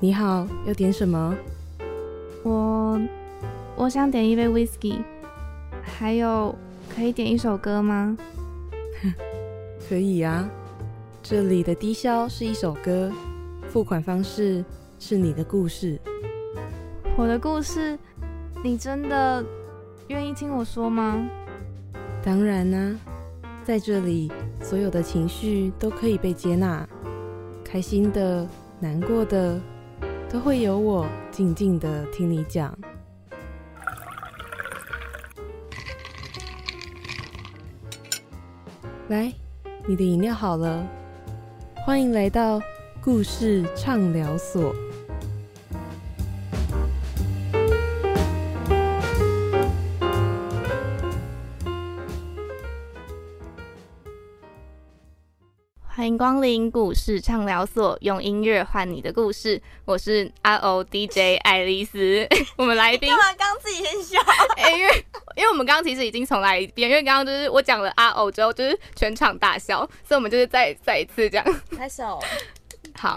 [0.00, 1.36] 你好，要点什么？
[2.44, 3.00] 我
[3.74, 5.02] 我想点一杯 whisky，
[5.82, 6.54] 还有
[6.88, 8.16] 可以点一首歌吗？
[9.88, 10.48] 可以啊，
[11.20, 13.10] 这里的低消是一首歌，
[13.70, 14.64] 付款方式
[15.00, 15.98] 是你的故事。
[17.16, 17.98] 我的故事，
[18.62, 19.44] 你真的
[20.06, 21.28] 愿意听我说吗？
[22.22, 22.96] 当然啦、
[23.64, 24.30] 在这里
[24.62, 26.88] 所有的情绪都可以被接纳，
[27.64, 28.46] 开心的、
[28.78, 29.60] 难过的，
[30.30, 32.76] 都会有我静静的听你讲。
[39.08, 39.32] 来，
[39.86, 40.86] 你的饮料好了，
[41.86, 42.60] 欢迎来到
[43.00, 44.74] 故事畅聊所。
[56.08, 59.60] 迎光临故事畅聊所，用音乐换你的故事。
[59.84, 63.18] 我是阿欧 D J 爱丽丝， 我们来宾干。
[63.18, 64.18] 嘛刚自己先笑？
[64.56, 65.04] 哎、因为
[65.36, 71.44] 因为我们刚刚其实已经重来一遍，因为刚刚就是我讲了阿欧之后，就是全场大笑，所以我们就是再再一次这样。
[71.76, 72.18] 拍手。
[72.96, 73.14] 好，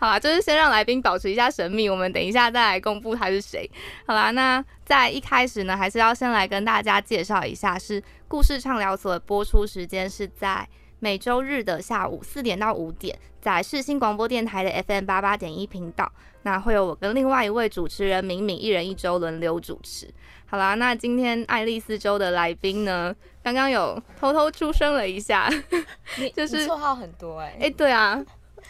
[0.00, 3.70] 好啦，就是先让来宾保持一下神秘，我们等一下再来公布他是谁。
[4.06, 10.66] 好啦，那在一开始呢，还是要先来跟大家介绍一下，是故事畅聊所的播出时间是在
[11.02, 16.10] 每周日的下午四点到五点，在世新广播电台的 FM 八八点一频道。
[16.42, 20.08] 那会有我跟另外一位主持人敏敏一人一周轮流主持。
[20.46, 25.50] 好啦，那今天爱丽丝州的来宾呢，刚刚有偷偷出声了一下，
[26.36, 28.24] 就是你绰号很多哎、哎、对啊，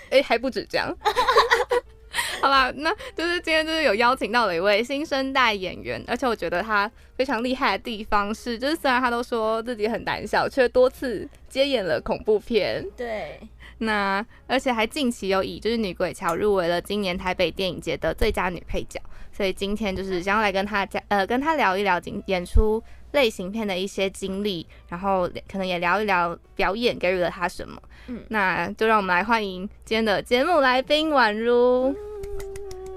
[0.08, 0.90] 哎、还不止这样。
[2.42, 12.84] 好啦，那就是今天就是有邀请到了一位新生代演员，而且我觉得他非常厉害的地方是，就是虽然他都说自己很胆小，却多次接演了恐怖片。
[12.96, 13.40] 对，
[13.78, 19.00] 那而且还近期有以就是女鬼桥入围了今年台北电影节的最佳女配角，
[19.32, 27.80] 所以今天就是想要来跟他讲，呃，跟他聊一聊今演出类型片的一些经历，然后可能也聊一聊表演给予了他什么。
[28.08, 31.94] 嗯那就让我们来欢迎今天的节目来宾宛如。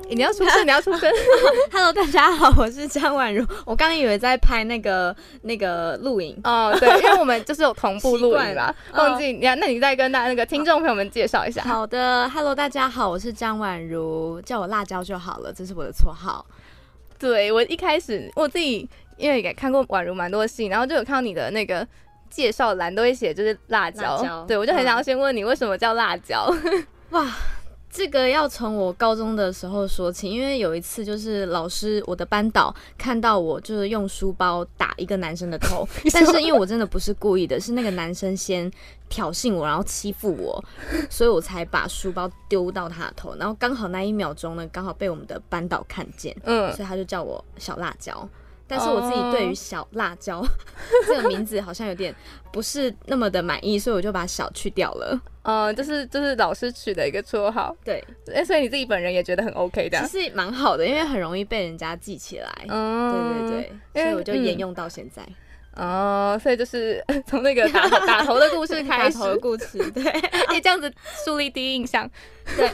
[0.08, 1.12] 诶你要出声，你要出声。
[1.74, 3.44] Hello，大家好，我是张婉如。
[3.66, 11.64] 我刚以为在拍那个那个录影，哦，对，因为我们就是有同步录影啦， 嗯忘记你看，那你再跟大家那个听众朋友们介绍一下。
[11.64, 16.46] 好的，Hello，大家好，我是张婉如，叫我辣椒就好了，这是我的绰号。
[17.18, 18.88] 对我一开始我自己
[19.18, 21.88] 因为也看过宛如蛮多戏，然后就有看到你的那个
[22.30, 26.54] 介绍栏都会写就是辣椒，辣椒对我就很想要先问你为什么叫辣椒？
[27.12, 27.32] 哇，
[27.90, 38.70] 这个要从我高中的时候说起，因为有一次就是老师，我的班导看到我就是用书包打一个男生的头， 但是因为我真的不是故意的，是那个男生先
[39.08, 40.62] 挑衅我，然后欺负我，
[41.10, 48.28] 所以我才把书包丢到他的头，然后刚好那一秒钟呢，刚好被我们的班导看见，嗯，所以他就叫我小辣椒。
[48.68, 50.44] 但是我自己对于小辣椒、
[51.08, 52.14] 这个名字好像有点
[52.52, 55.22] 不是那么的满意，所以我就把小去掉了。
[55.44, 60.24] 呃，就是就是老师取的一个绰号，对，哎，所以你自己本人也觉得很 OK 的其。
[60.24, 62.52] 实蛮好的，因为很容易被人家记起来。
[62.68, 65.24] 嗯，对对对，所以我就沿用到现在。
[65.76, 70.04] 哦，所以就是 从那个打头 打头的故事开始，打头的故事，对，
[70.48, 70.92] 哎，这样子
[71.26, 72.10] 树立第一印象，
[72.56, 72.70] 对，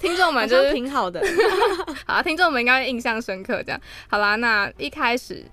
[0.00, 1.22] 听众们就是挺好的。
[2.06, 3.62] 好，听众们应该印象深刻。
[3.62, 5.44] 这样，好啦，那一开始，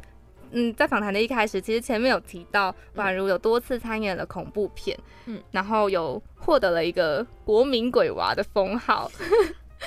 [0.51, 9.09] 嗯，在访谈的一开始，其实前面有提到宛如有多次参演了恐怖片，嗯嗯，然后有获得了一个国民鬼娃的封号。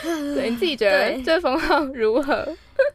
[0.02, 2.44] 对，你自己觉得对这封号如何？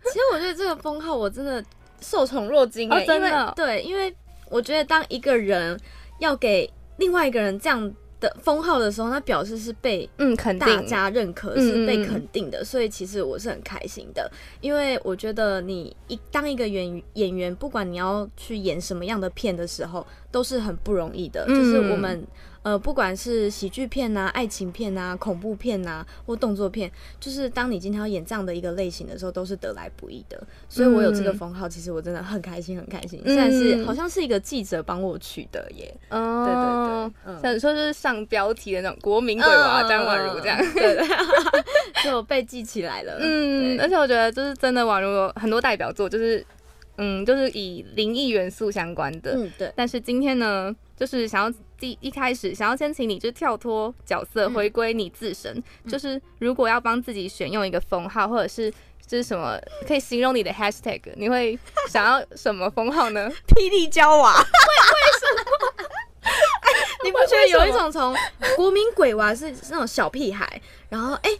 [0.04, 1.64] 其实我觉得这个封号我真的
[2.02, 4.16] 受宠若惊哎、哦真的因为对，因为
[4.50, 5.80] 我觉得当一个人
[6.20, 10.68] 要给另外一个人这样的封号的时候，那表示是被嗯，肯定。
[10.68, 21.46] 大，家认可，嗯是被肯定的，所以其实我是很开心的，因为我觉得你一当一个演演员，不管你要去演什么样的片的时候，都是很不容易的。
[21.48, 21.56] 嗯。
[21.56, 22.22] 就是我们
[22.62, 30.42] 呃，不管是喜剧片呐、爱情片呐、恐怖片呐、或动作片，就是当你今天要演这样的一个类型的时候，都是得来不易的。
[30.68, 33.22] 所以我有这个嗯封号，其实我真的很开心，很开心。
[33.24, 37.42] 嗯虽然是好像是一个记者帮我取的耶，哦，对对对，嗯。
[37.42, 40.58] 像说就是上标题的那种国民鬼娃张婉如这样。
[40.60, 41.08] 嗯，对对，
[42.04, 43.18] 就被记起来了。
[43.22, 46.46] 嗯，而且我觉得就是真的，宛如有很多代表作，就是
[46.98, 49.32] 嗯，就是以灵异元素相关的。
[49.36, 55.64] 嗯，对，但是今天呢，就是想要第一开始想要先请你就跳脱角色，嗯回归你自身。
[55.88, 58.70] 就是如果要帮自己选用一个封号，或者是
[59.06, 61.58] 就是什么可以形容你的 hashtag，你会
[61.90, 63.30] 想要什么封号呢？
[63.56, 64.34] 霹雳娇娃。
[64.38, 65.90] 为为什么？
[67.04, 68.16] 你不觉得有一种从
[68.56, 71.32] 国民鬼娃是是那种小屁孩，然后哎、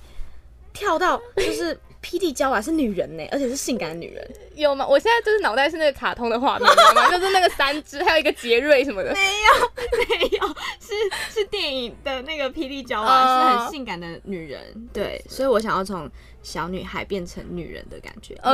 [0.74, 4.32] 跳到就是霹雳娇娃是女人呢，而且是性感的女人。
[4.56, 4.86] 有吗？
[4.88, 7.10] 我现在就是脑袋是那个卡通的画面，你知道吗？
[7.12, 9.14] 就是那个三只，还有一个杰瑞什么的。
[9.14, 9.72] 没有，
[10.20, 10.48] 没有，
[10.80, 10.94] 是
[11.30, 14.62] 是电影的那个霹雳娇娃，是很性感的女人。
[14.94, 16.10] 对，所以我想要从
[16.42, 18.54] 小女孩变成女人的感觉，有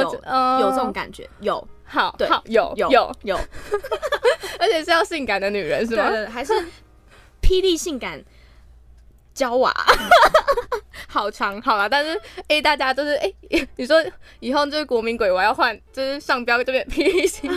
[0.62, 1.68] 有这种感觉，有。
[1.88, 3.38] 好，对，好，有有有有，
[4.58, 6.10] 而且是要性感的女人是吗？
[6.32, 6.52] 还是
[7.44, 8.20] 霹雳性感
[9.36, 9.72] 娇娃？
[11.08, 13.32] 好长，好了，但是哎，大家都是哎，
[13.78, 14.04] 你说
[14.40, 17.50] 以后就是国民鬼娃要换，就是上标这边 霹雳性，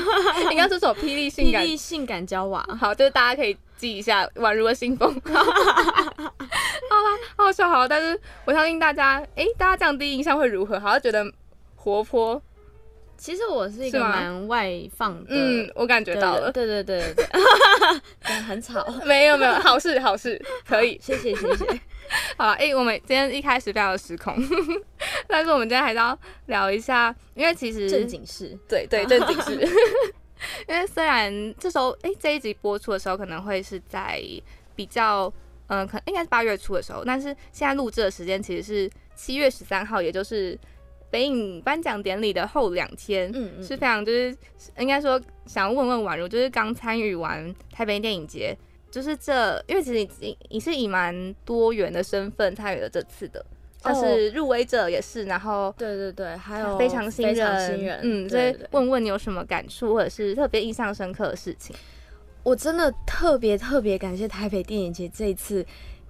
[0.51, 2.65] 应该是首霹雳性感霹雳性感娇娃。
[2.79, 5.13] 好，就是大家可以记一下，宛如的信封。
[5.25, 10.79] 好啦，好笑好，但是我相信大家，哎，大家这样第一印象会如何？
[10.79, 11.25] 好像觉得
[11.75, 12.41] 活泼。
[13.19, 17.27] 其实我是一个蛮外放的，嗯，我感觉到了，对对对对，
[18.47, 21.67] 很吵， 没有没有，好事好事，可以，谢谢谢谢。
[22.39, 24.35] 好了，哎，我们今天一开始非常的失控，
[25.27, 26.17] 但是我们今天还是要
[26.47, 29.69] 聊一下，因为其实正经事，对对正经事，
[30.69, 34.23] 因为虽然这时候，哎，这一集播出的时候可能会是在
[34.77, 35.31] 比较，
[35.67, 40.57] 嗯，可应该是八月初的时候，但是现在录制的时间其实是七月十三号，也就是。
[41.11, 44.37] 北影颁奖典礼的后两天，嗯，是非常就是
[44.79, 48.57] 应该说想问问宛如，就是刚参与完台北电影节，
[48.91, 53.45] 就是这，因为其实你你是以蛮多元的身份参与了这次的，
[53.83, 61.75] 像是入围者也是，然后对对对，还有非常新人，嗯，所以问问你有什么感触，或者是特别印象深刻的事情？
[62.43, 65.65] 我真的特别特别感谢台北电影节这一次。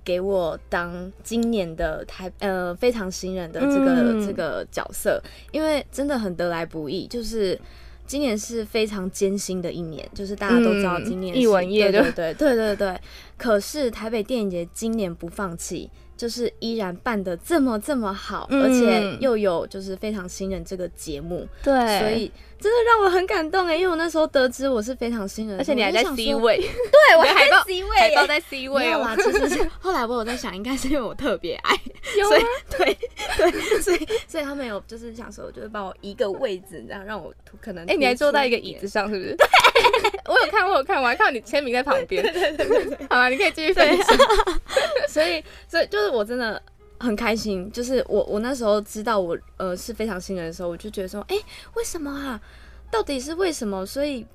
[0.09, 5.23] 给我当今年的台呃非常新人的这个这个角色，
[5.53, 7.61] 因为真的很得来不易，就是
[8.07, 12.99] 今年是非常艰辛的一年，就是大家都知道今年一文业对对对对对，
[13.37, 15.91] 可是台北电影节今年不放弃。
[16.19, 22.29] 就是依然办的这么这么好，而且又有就是非常新人这个节目，对，所以
[22.61, 29.17] 真的让我很感动哎，因为我那时候得知我是非常新人，而且你还在 C 位， 对我还在 C 位，海报在 C 位哦。
[29.17, 31.81] 其实是后来我有在想，应该是因为我特别矮，
[32.29, 32.43] 所以
[32.77, 32.99] 对
[33.37, 39.37] 对，所以所以他们有就是想说，就是把我一个位置，这样让我可能哎，你还坐在一个椅子上是不是？
[39.39, 39.47] 对，
[40.27, 44.19] 我有看，我有看，我还看到你签名在旁边，对对对，好了，你可以继续分享。
[45.09, 46.09] 所以所以就是。
[46.09, 46.61] 我真的
[47.01, 51.37] 很开心，就是我我那时候知道我呃是非常新人的时候，我就觉得说，哎，
[51.75, 52.41] 为什么啊？
[52.91, 53.85] 到底是为什么？
[53.87, 54.27] 所以，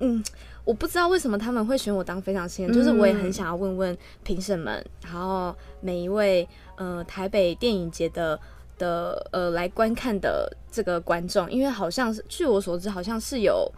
[0.00, 0.22] 嗯，
[0.64, 8.38] 我不知道为什么他们会选我当非常新人，就是我也很想要问问评审们，然后每一位呃台北电影节的
[8.78, 13.70] 的呃来观看的这个观众，因为好像是据我所知，好像是有。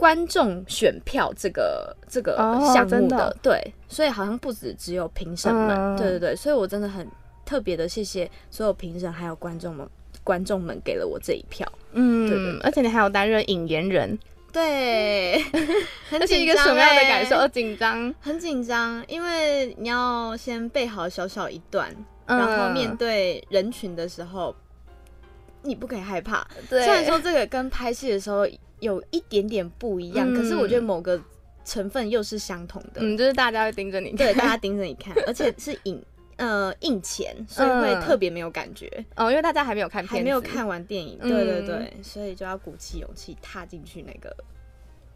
[0.00, 2.34] 观众选票这个这个
[2.72, 3.36] 项目的。
[3.42, 7.06] 对，所以好像不止只有评审们，对对对，所以我真的很
[7.44, 9.86] 特别的谢谢所有评审还有观众们，
[10.24, 14.18] 观众们给了我这一票，嗯，对对，而且你还有担任引言人，
[14.50, 15.38] 对，
[16.08, 17.46] 这是一个什么样的感受？
[17.48, 21.94] 紧张，很紧张，因为你要先背好小小一段，
[22.24, 24.56] 然后面对人群的时候，
[25.60, 26.48] 你不可以害怕。
[26.70, 28.48] 虽然说这个跟拍戏的时候。
[28.80, 31.20] 有一点点不一样，可是我觉得某个
[31.64, 33.00] 成分又是相同的。
[33.00, 36.02] 嗯，就是大家会盯着你，对，大家 盯着你看，而且是影
[36.36, 38.88] 呃印钱，所以会特别没有感觉。
[39.16, 44.34] 哦，因为大家还没有看，还没有看完电影，对对对，所以就要鼓起勇气踏进去那个。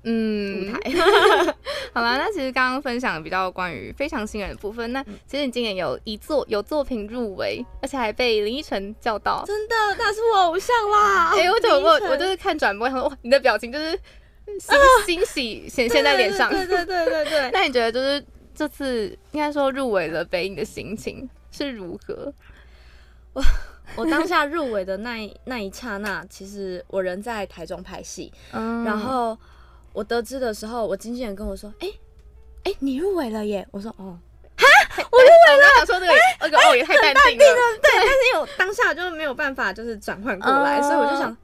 [0.07, 0.91] 嗯，舞台
[1.95, 4.93] 好了，那其实刚刚分享的比较关于非常新人的部分。
[4.93, 11.33] 那其实你今年有一作有作品入围，而且还被林依晨叫到，真的，他是我偶像啦！
[11.35, 13.99] 哎，我怎么我我就是看转播，他说哇，你的表情就是
[15.07, 17.51] 欣欣喜显现在脸上，对对对对对。
[17.55, 18.23] 那你觉得就是
[18.55, 22.31] 这次应该说入围了北影的心情是如何？
[23.33, 23.43] 我
[23.97, 29.39] 我当下入围的那一那一刹那，其实我人在台中拍戏，然后。
[29.95, 31.89] 我得知的时候，我经纪人跟我说：“哎，
[32.65, 34.19] 哎，你入围了耶！”我说：“哦，
[34.59, 34.67] 哈，
[35.11, 41.35] 我入围了。”想说：“这个那个哦也太淡定了。”对，但是因为我当下就没有办法就是转换过来，所以我就想：“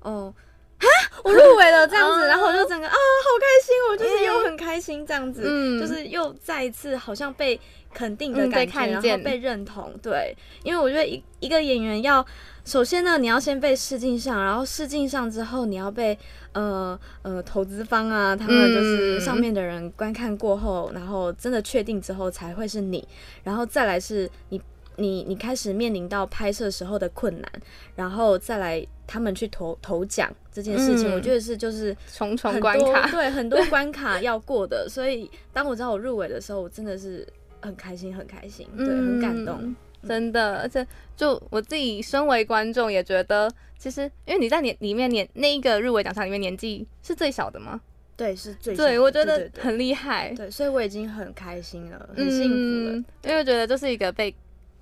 [0.00, 0.34] 哦，
[0.78, 0.86] 哈，
[1.24, 2.26] 我入围了这样子。
[2.28, 3.74] ”然后我就整个啊，好开心！
[3.90, 5.42] 我就是又很开心这样子，
[5.80, 7.60] 就是又再一次好像被
[7.92, 9.92] 肯定的感觉，然后被认同。
[10.02, 12.24] 对，因为我觉得一一个演员要。
[12.64, 16.18] 首先呢，你要先被试镜上，然后试镜上之后，你要被
[16.52, 23.08] 呃呃投资方啊，他们就是上面的人观看过后，然后真的确定之后才会是你，
[23.42, 24.60] 然后再来是你
[24.98, 27.50] 你你开始面临到拍摄时候的困难，
[27.96, 37.26] 然后再来他们去投投奖这件事情，我觉得是就是重重关卡，对很多 关卡要过的，所以当我知道我入围的时候，我真的是
[37.60, 39.76] 很开心，很开心，对，很感动，嗯。
[40.06, 40.86] 真的，而且
[41.16, 47.80] 就我自己身为观众也觉得，其实因为你在年里面年那一个入围奖项里面年纪是最小的吗？
[48.16, 52.96] 对，是最对，我觉得很厉害，对，所以我已经很开心了，很幸福了。
[52.96, 54.32] 嗯因为我觉得这是一个被，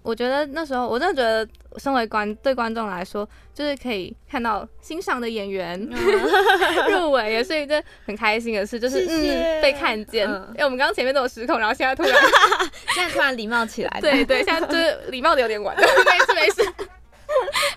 [0.06, 1.48] 我觉得那时候我真的觉得，
[1.78, 5.76] 身为观对观众来说，就是可以看到欣赏的演员
[6.88, 10.28] 入围，也是一件很开心的事，就是嗯被看见。
[10.30, 12.12] 嗯因为我们刚刚前面都有失控，然后现在突然
[12.94, 16.72] 现在突然礼貌起来了，对对，现在就是礼貌的有点晚， 没事没事。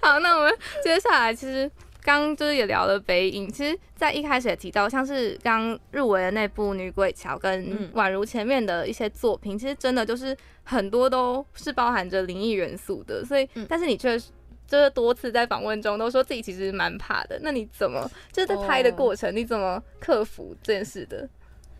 [0.02, 1.70] 好，那我们接下来其实
[2.02, 14.18] 刚刚就是也聊了北影，其实，在一开始也提到，像是刚入围的那部《女鬼桥》跟嗯宛如前面的一些作品，其实真的就是很多都是包含着灵异元素的，所以，嗯但是你却
[14.66, 21.28] 就是多次在访问中都说自己其实蛮怕的，那你怎么就是在拍的过程，你怎么克服这件事的？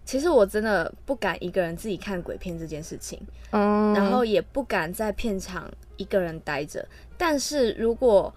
[0.04, 3.22] 其实我真的不敢一个人自己看鬼片这件事情，
[3.52, 6.84] 嗯然后也不敢在片场一个人待着。
[7.16, 8.34] 但是如果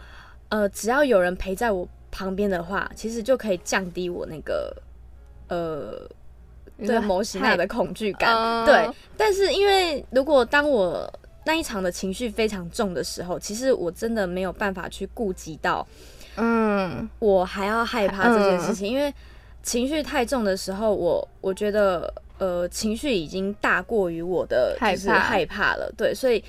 [0.52, 4.76] 呃只要有人陪在我旁边的话，其实就可以降低我那个
[5.48, 6.06] 呃
[6.76, 8.36] 对模型那的恐惧感。
[8.36, 11.10] 嗯对，但是因为如果当我
[11.46, 15.86] 那一场的情绪非常重的时候，其实我真的没有办法去顾及到
[16.36, 17.08] 嗯。
[17.18, 19.12] 我还要害怕这件事情，因为
[19.62, 25.20] 情绪太重的时候，我我觉得呃情绪已经大过于我的就是害怕。
[25.22, 26.44] 害怕了，对，所以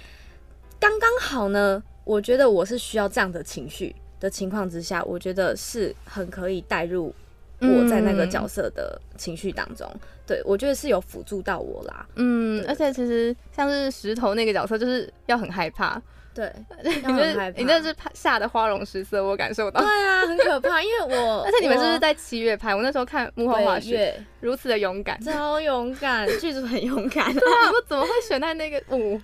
[0.77, 7.13] 刚刚好呢，我觉得我是需要这样的情绪的情况之下，我觉得是很可以带入
[7.59, 9.89] 我在那个角色的情绪当中，
[10.27, 16.01] 对我觉得是有辅助到我啦，嗯，而且其实像是石头那个角色，就是要很害怕，
[16.33, 16.51] 对，
[17.55, 19.87] 你那是怕吓得花容失色，我感受到对。
[19.89, 22.75] 啊，很可怕，因为我 而且你们是不是在七月拍？
[22.75, 25.21] 我那时候看幕后花絮，如此的勇敢。
[25.21, 29.19] 超勇敢，剧组很勇敢， 对啊，我怎么会选在那个舞？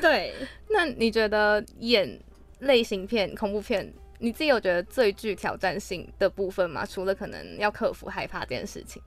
[0.00, 0.32] 对。
[0.68, 2.18] 那你觉得演
[2.60, 6.86] 类型片、恐怖片，你自己有觉得最具挑战性的部分吗？
[6.86, 9.00] 除了可能要克服害怕这件事情。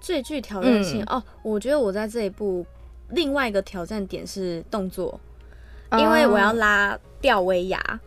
[0.00, 2.64] 最具挑战性、嗯哦，我觉得我在这一部
[3.10, 5.18] 另外一个挑战点是动作，
[5.92, 8.00] 因为我要拉吊威亚，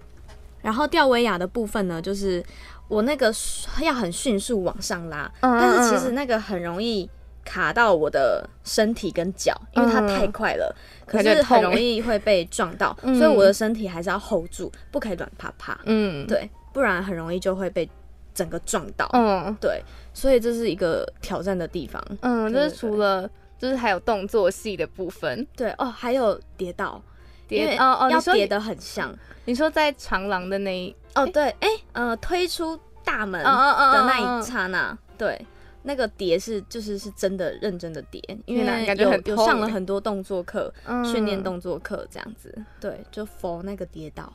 [0.62, 2.44] 然后吊威亚的部分呢，就是
[2.88, 3.34] 我那个
[3.82, 7.10] 要很迅速往上拉，嗯但是其实那个很容易
[7.46, 10.76] 卡到我的身体跟脚，因为它太快了，
[11.08, 13.16] 可是很容易会被撞到，嗯。
[13.18, 17.90] 所以我的身体还是要 hold 住，不可以软趴趴，嗯，对，不然很容易就会被
[18.34, 19.56] 整个撞到，嗯。
[19.60, 19.82] 对，
[20.14, 22.04] 所以这是一个挑战的地方。
[22.22, 27.02] 嗯，就是除了就是还有动作戏的部分，对哦，还有跌倒，
[27.50, 29.14] 因为跌哦哦，要你说叠的很像。
[29.46, 35.44] 你说在长廊的那一哦，对，哎、呃，推出大门的那嗯一刹那，对，
[35.84, 41.04] 那个叠是就是是真的认真的叠，因为有感觉很上了欸很多动作课，嗯。
[41.04, 44.32] 训练动作课这样子，对，就否那个跌倒，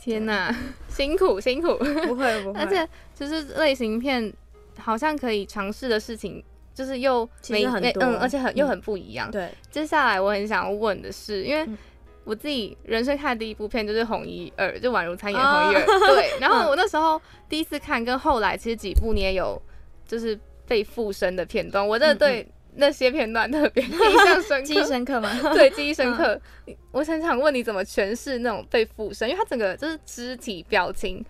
[0.00, 0.52] 天呐，
[0.88, 4.32] 辛苦辛苦，不会不会， 而且就是类型片
[4.76, 6.42] 好像可以尝试的事情，
[6.74, 9.30] 就是又其实每很多每嗯，而且很又嗯很不一样。
[9.30, 11.78] 对，接下来我很想要问的是，因为嗯
[12.24, 15.82] 我自己人生看的第一部片就是《红衣二》，就宛如参演《哦红衣二》
[16.14, 16.30] 对。
[16.40, 19.60] 然后我那时候第一次看，跟后来其实几部你也有
[20.06, 23.90] 就是被附身的片段，我真的嗯对那些片段特别 印
[24.24, 24.84] 象深刻记忆。
[24.84, 25.30] 深刻吗？
[25.54, 26.40] 对，记忆深刻。
[26.66, 31.24] 你我很想问你怎么诠释那种被附身，因为他整个就是肢体表情、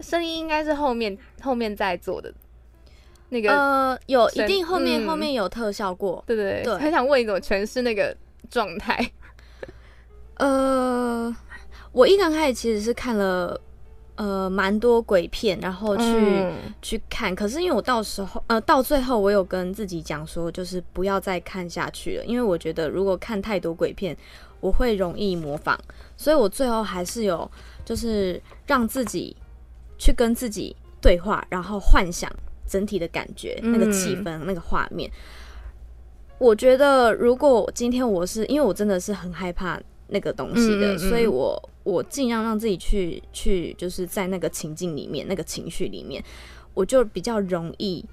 [0.00, 2.32] 声音，应该是后面后面在做的
[3.28, 8.16] 那个，呃，有一定后面、嗯后面有特效过，对对对很想问你怎么诠释那个
[8.50, 8.98] 状态。
[10.40, 11.36] 呃，
[11.92, 13.60] 我一刚开始其实是看了
[14.14, 17.34] 呃蛮多鬼片，然后去、嗯去看。
[17.34, 24.16] 可是因为我到时候呃到最后，我有跟自己讲说，就是不要再看下去了，因为我觉得如果看太多鬼片，
[24.60, 25.78] 我会容易模仿，
[26.16, 27.48] 所以我最后还是有
[27.84, 29.36] 就是让自己
[29.98, 32.30] 去跟自己对话，然后幻想
[32.66, 35.10] 整体的感觉、那个气氛、那个画面。
[36.38, 39.78] 我觉得，如果今天我是因为我真的是很害怕
[40.10, 46.22] 那个东西的，嗯嗯嗯所以我我尽量让自己去去就是在那个情境里面、那个情绪里面，
[46.74, 48.04] 我就比较容易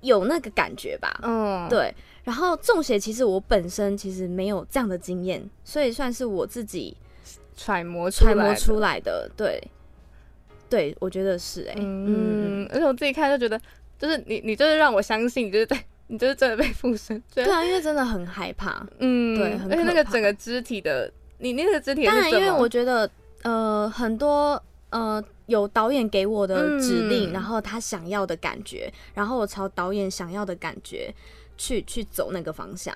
[0.00, 1.20] 有那个感觉吧。
[1.22, 6.96] 嗯，对，然后中邪其实我本身其实没有这样的经验，所以算是我自己
[7.56, 9.30] 揣摩揣摩出来的。
[9.36, 9.62] 对，
[10.68, 13.60] 对我觉得是哎、嗯，嗯，而且我自己看就觉得，
[13.98, 18.84] 就是你，你就是让我相信，就是在，你就是真的被附身，对啊，因为真的很害怕。
[18.98, 23.08] 嗯，对很而且那个整个肢体的，你你那个肢体也当然，因为我觉得
[23.42, 31.14] 呃很多呃有导演给我的指令，嗯然后他想要的感觉，然后我朝导演想要的感觉
[31.56, 32.92] 去去走那个方向。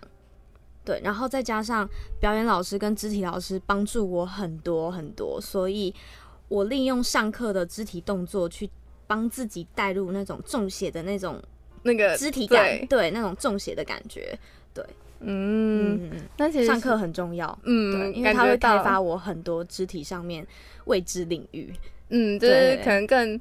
[0.84, 1.88] 对，然后再加上
[2.20, 5.94] 表演老师跟肢体老师帮助我很多很多，所以
[6.48, 8.68] 我利用上课的肢体动作去
[9.06, 11.40] 帮自己带入那种中邪的那种
[11.84, 14.36] 那个肢体感，对对那种中邪的感觉。
[14.74, 14.84] 对，
[15.20, 20.44] 嗯，那其实上课很重要，对，嗯，因为它会开发我很多肢体上面
[20.86, 21.72] 未知领域，
[22.08, 23.40] 嗯，就是可能更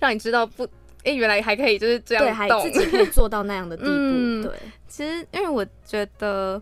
[0.00, 0.64] 让你知道不，
[1.04, 2.80] 哎，原来还可以就是这，样动还自。
[2.80, 4.52] 己可以做到那样的地步，嗯对，
[4.88, 6.60] 其实因为我觉得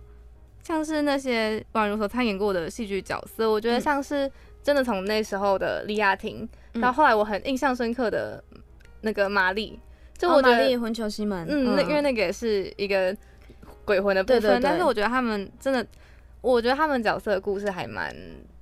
[0.62, 4.30] 像是那些宛如所参演过的戏剧角色，我觉得嗯像是
[4.62, 8.44] 真的从那时候的李亚婷，嗯到后来我很印象深刻的
[9.00, 9.80] 那个玛丽，
[10.21, 13.17] 就哦我觉得，魂球西门，嗯，那因为那个也是一个
[13.87, 15.85] 鬼魂的部分，对对对但是我觉得他们真的，
[16.43, 18.15] 我觉得他们角色的故事还蛮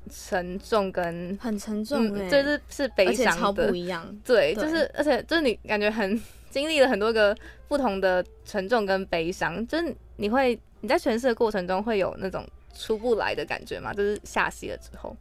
[0.08, 1.36] 沉重跟。
[1.40, 7.36] 很沉重就是是悲伤的超不，一样，对，就是而且就是你感觉很经历了很多个
[7.66, 15.16] 不同的沉重跟悲伤，就是你会你在诠释的过程中会有那种出不来的感觉嘛，就是下戏了之后，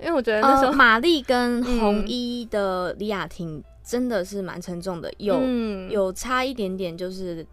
[0.00, 5.90] 因为我觉得那时候、呃，玛丽跟红嗯衣的李雅婷真的是蛮沉重的，有、嗯。
[5.90, 7.46] 有差一点点，就是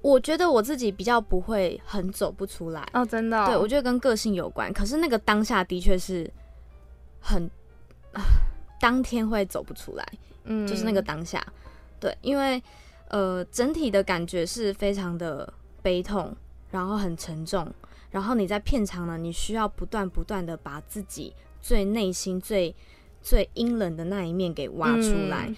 [0.00, 4.72] 我觉得我自己比较不会很走不出来，哦，真的哦、对我觉得跟个性有关。
[4.72, 6.30] 可是那个当下的确是
[7.20, 7.50] 很、
[8.12, 8.22] 啊
[8.80, 10.08] 当天会走不出来，
[10.44, 10.64] 嗯。
[10.64, 11.44] 就是那个当下，
[11.98, 12.62] 对，因为
[13.08, 16.32] 呃整体的感觉是非常的悲痛，
[16.70, 17.66] 然后很沉重，
[18.12, 22.72] 然后你在片场呢，你需要不断不断的把自己最内心最
[23.28, 25.56] 最阴冷的那一面给挖出来，嗯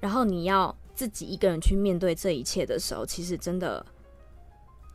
[0.00, 3.84] 然后你要自己一个人去面对这一切的时候，其实真的。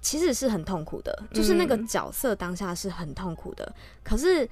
[0.04, 3.72] 其实是很痛苦的，就是那个嗯角色当下是很痛苦的。
[4.04, 4.50] 可是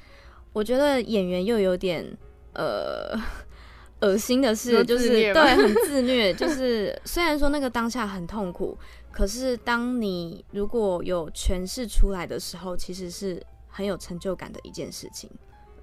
[0.54, 2.06] 我觉得演员又有点
[2.54, 3.20] 呃
[4.02, 6.32] 恶心的是，就是对很自虐。
[6.32, 8.78] 就是虽然说那个当下很痛苦，
[9.12, 15.28] 可是当你如果有诠释出来的时候，其实是很有成就感的一件事情。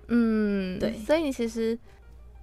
[0.09, 1.79] 嗯，对所以你其实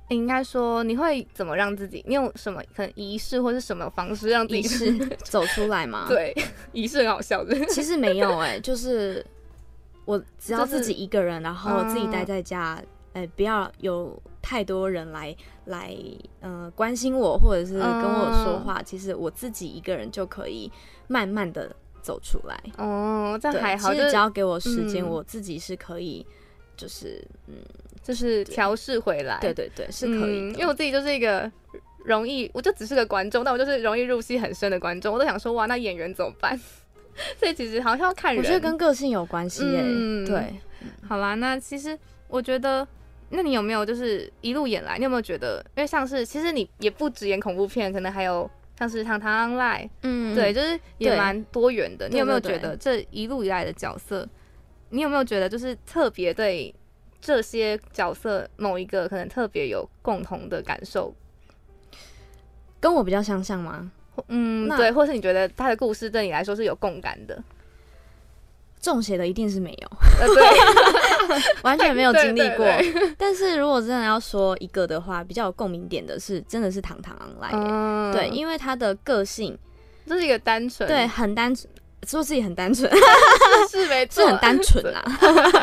[0.09, 6.35] 应该说你会怎么让自己，你有什么可能仪式或是什么方式让自己仪式 走出来吗？， 对
[6.71, 9.25] 仪式很好笑的，其实没有哎、就是
[10.05, 12.81] 我只要自己一个人，然后自己待嗯 在家，
[13.13, 15.95] 哎、不要有太多人来来
[16.41, 18.81] 呃关心我，或者是跟我说嗯话。
[18.83, 20.69] 其实我自己一个人就可以
[21.07, 22.61] 慢慢的走出来。
[22.77, 26.25] 哦，这样，还好，就是其实只要给我时间，嗯我自己是可以，
[26.75, 27.55] 就是嗯，
[28.01, 30.53] 就是调试回来，对对对，是可以嗯。
[30.53, 31.51] 因为我自己就是一个
[32.05, 36.59] 容易，我就只是个观众，但我就是容易入戏很深的观众，我都想说哇，那演员怎么办？
[37.37, 40.51] 所以其实好像要看人，我觉得跟个性有关系耶、嗯对，
[41.07, 42.85] 好啦，那其实我觉得，
[43.29, 52.09] 那你有没有就是一路演来，你有没有觉得，因为像是其实你也不只演恐怖片，可能还有像是《堂堂 online》，嗯对，，就是也蛮多元的。
[52.09, 54.27] 你有没有觉得这一路以来的角色，
[54.93, 56.73] 你有没有觉得就是特别对
[57.19, 61.13] 这些角色某一个可能特别有共同的感受？
[62.79, 63.91] 跟我比较相像吗？
[64.27, 67.43] 嗯，对，或是你觉得他的故事对你来说是有共感的？
[68.79, 70.43] 中邪的一定是没有，呃，对，
[71.63, 72.67] 完全没有经历过。
[73.17, 79.57] 但是如果真的要说一个的话，比较有共鸣点的是，真的是唐唐 online，、嗯，对，因为他的个性，
[80.05, 81.67] 这是一个单纯，对，很单纯，
[82.05, 82.91] 说自己很单纯，
[83.69, 85.03] 是没错，是很单纯啦，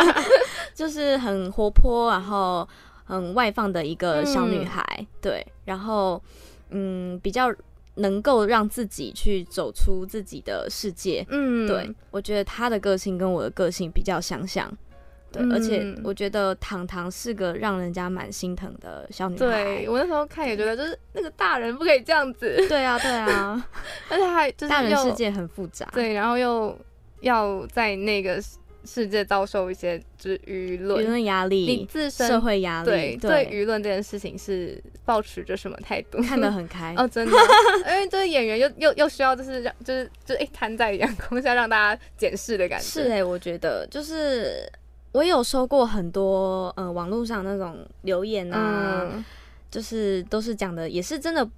[0.74, 2.66] 就是很活泼，然后
[3.04, 6.22] 很外放的一个小女孩，对，然后
[6.70, 7.52] 嗯，比较
[7.96, 11.26] 能够让自己去走出自己的世界。
[11.28, 14.70] 嗯，对，我觉得她的个性跟我的个性比较相像。
[15.32, 19.46] 对，嗯而且我觉得糖糖是个让人家蛮心疼的小女孩。
[19.46, 23.68] 对我那时候看也觉得，就是那个大人不可以这样子，对啊，对啊，
[24.10, 25.88] 而且还就是大人世界很复杂。
[25.92, 26.76] 对，然后又
[27.20, 36.16] 要在那个世世界遭受一些就是舆论舆论，压力你、自身社会压对力，对对舆论这件事情是保持着什么态度？
[36.24, 36.94] 看得很开。
[36.96, 37.32] 哦，真的，
[37.86, 44.66] 因为就是演员又又又需要就是让就是就一摊在阳光下让大家检视的感觉，是哎、我觉得就是
[45.12, 49.24] 我有收过很多呃网络上那种留言啊，嗯
[49.70, 51.48] 就是都是讲的也是真的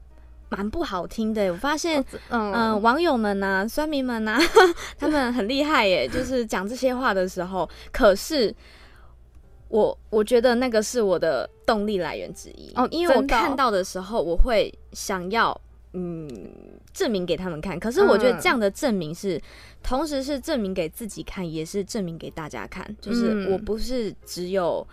[0.50, 1.50] 蛮不好听的。
[1.52, 4.38] 我发现嗯网友们呐、酸民们呐、
[4.98, 8.54] 他们很厉害耶，就是讲这些话的时候，可是。
[9.68, 15.58] 我我觉得那个是我的动力来源之一哦因为我看到的时候，我会想要
[15.94, 16.28] 嗯
[16.92, 17.78] 证明给他们看。
[17.78, 19.40] 可是我觉得嗯这样的证明是，
[19.82, 22.84] 同时是证明给自己看，也是证明给大家看。
[23.00, 24.86] 就是嗯我不是只有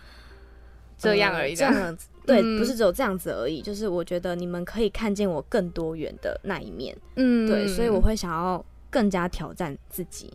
[0.98, 3.62] 这样而已这样子对，嗯不是只有这样子而已。
[3.62, 6.96] 就是我觉得你们可以看见我更多元的那一面。
[7.16, 10.32] 嗯对，所以我会想要更加挑战自己。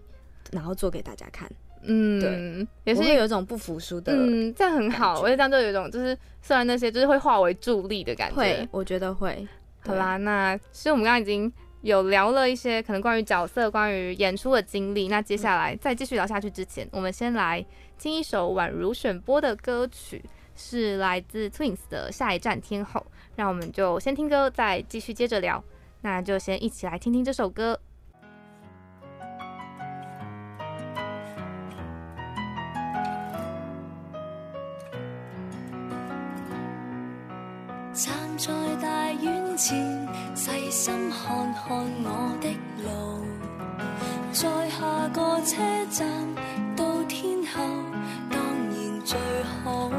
[0.51, 1.51] 然后做给大家看。
[1.81, 5.19] 嗯，对，也是有一种不服输的，嗯，这样很好。
[5.19, 8.35] 我觉得这样就有一种，就是虽然那些就是会化为助力的感觉。
[8.35, 9.45] 会，我觉得会。
[9.85, 15.07] 好啦，那其实我们刚刚已经有聊了一些可能关于角色、关于演出的经历。
[15.07, 17.63] 那接下来再继续聊下去之前，我们先来
[17.99, 20.23] 听一首宛如选播的歌曲，
[20.55, 22.99] 是来自 Twins 的《下一站天后》。
[23.35, 25.63] 那我们就先听歌，再继续接着聊。
[26.01, 27.79] 那就先一起来听听这首歌。
[37.95, 40.05] 站在大院前，
[40.35, 42.49] 细心看看我的
[42.83, 43.23] 路，
[44.33, 45.55] 在下个车
[45.89, 46.05] 站
[46.75, 47.63] 到天后，
[48.29, 49.17] 当然最
[49.63, 49.89] 好。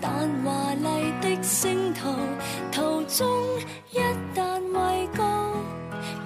[0.00, 0.10] 但
[0.42, 2.10] 华丽的星途
[2.72, 3.28] 途中
[3.92, 4.00] 一
[4.34, 5.22] 旦畏高，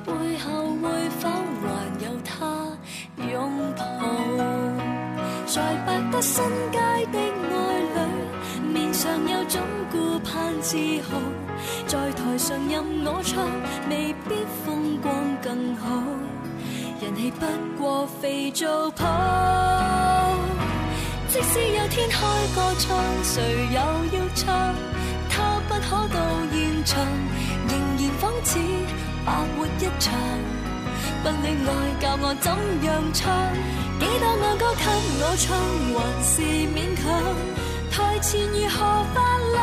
[0.06, 0.48] 背后
[0.80, 0.88] 会
[1.20, 1.28] 否
[1.60, 1.68] 还
[2.02, 2.66] 有他
[3.30, 3.84] 拥抱？
[5.46, 6.78] 在百德新街
[7.12, 7.18] 的，
[9.04, 9.60] 上有种
[9.92, 11.20] 顾盼自豪。
[11.86, 13.44] 在台上任我唱，
[13.90, 16.02] 未必风光更好，
[17.02, 17.44] 人气不
[17.76, 20.32] 過肥皂泡。
[21.28, 22.16] 即使有天開
[22.54, 23.42] 個唱，誰
[23.76, 23.78] 又
[24.16, 24.74] 要唱？
[25.28, 26.18] 他不可到
[26.50, 27.04] 現場，
[27.68, 28.58] 仍然仿似
[29.26, 30.14] 白活一場。
[31.22, 33.52] 不戀愛教我怎樣唱，
[34.00, 34.82] 幾多愛歌給
[35.20, 35.60] 我唱，
[35.92, 36.40] 還是
[36.72, 37.53] 勉強。
[37.96, 39.62] 台前如何发亮，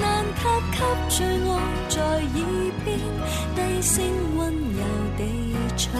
[0.00, 0.40] 難及
[0.72, 0.78] 給
[1.10, 1.50] 最爱
[1.90, 2.40] 在耳
[2.86, 2.88] 邊
[3.54, 3.98] 低聲
[4.34, 4.40] 溫
[4.72, 4.80] 柔
[5.18, 5.20] 地
[5.76, 5.92] 唱。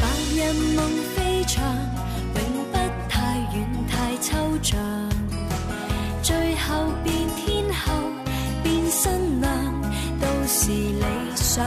[0.00, 0.34] 白日
[0.72, 0.80] 夢
[1.14, 1.62] 飛翔，
[2.34, 2.40] 永
[2.72, 2.74] 不
[3.10, 3.12] 太
[3.52, 3.54] 遠
[3.90, 5.13] 太抽象。
[11.54, 11.64] 想。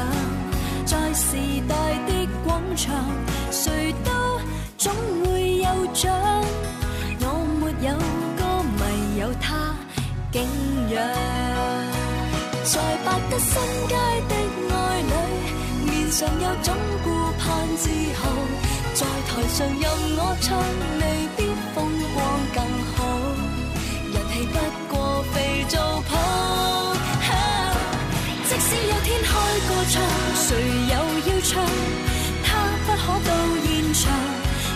[0.86, 1.76] 在时代
[2.08, 3.06] 的广场，
[3.52, 4.12] 谁都
[4.78, 6.12] 总会有奖。
[7.21, 7.26] 我
[7.58, 7.95] 没有
[8.38, 8.41] 歌
[8.76, 8.82] 迷，
[9.21, 9.73] 有他
[10.34, 10.43] 敬
[10.93, 10.95] 仰。
[12.65, 13.54] 在百德新
[13.88, 13.95] 街
[14.28, 14.36] 的
[14.76, 14.76] 爱
[15.08, 15.13] 侣，
[15.86, 17.06] 面上有种顾
[17.39, 17.47] 盼
[17.78, 17.88] 自
[18.19, 18.21] 豪。
[18.93, 19.84] 在台上任
[20.17, 20.60] 我唱，
[21.00, 21.04] 未
[32.43, 32.48] 他
[32.86, 33.32] 不可到
[33.65, 34.02] 现场，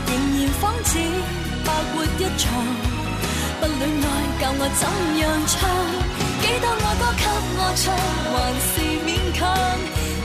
[0.07, 0.91] 仍然仿似
[1.65, 2.43] 白活一场。
[3.59, 3.69] 不戀
[4.03, 4.05] 愛
[4.39, 4.83] 教我怎
[5.19, 5.59] 样唱？
[6.41, 7.23] 几多爱歌给
[7.57, 7.83] 我唱，
[8.33, 8.35] 还
[8.69, 8.71] 是
[9.05, 9.39] 勉强。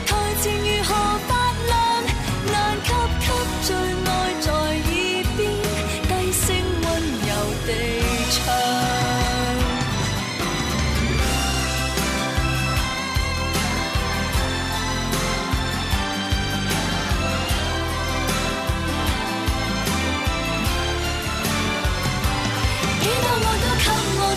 [0.07, 0.09] 台
[0.41, 0.89] 前如何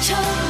[0.03, 0.50] 給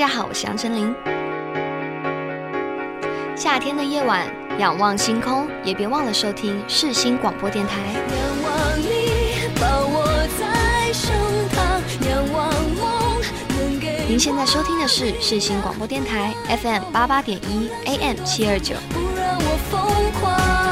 [0.00, 0.94] 大家好，我是杨丞琳。
[3.36, 4.26] 夏天的夜晚，
[4.58, 7.76] 仰望星空，也别忘了收听世新广播电台。
[7.92, 10.06] 仰望你抱我
[10.38, 11.12] 在手
[11.54, 13.20] 旁，仰望梦
[13.58, 18.76] 能给您现在收听的是世新广播电台 FM 八八点一 AM 七二九。
[18.88, 19.82] 不让我疯
[20.18, 20.69] 狂。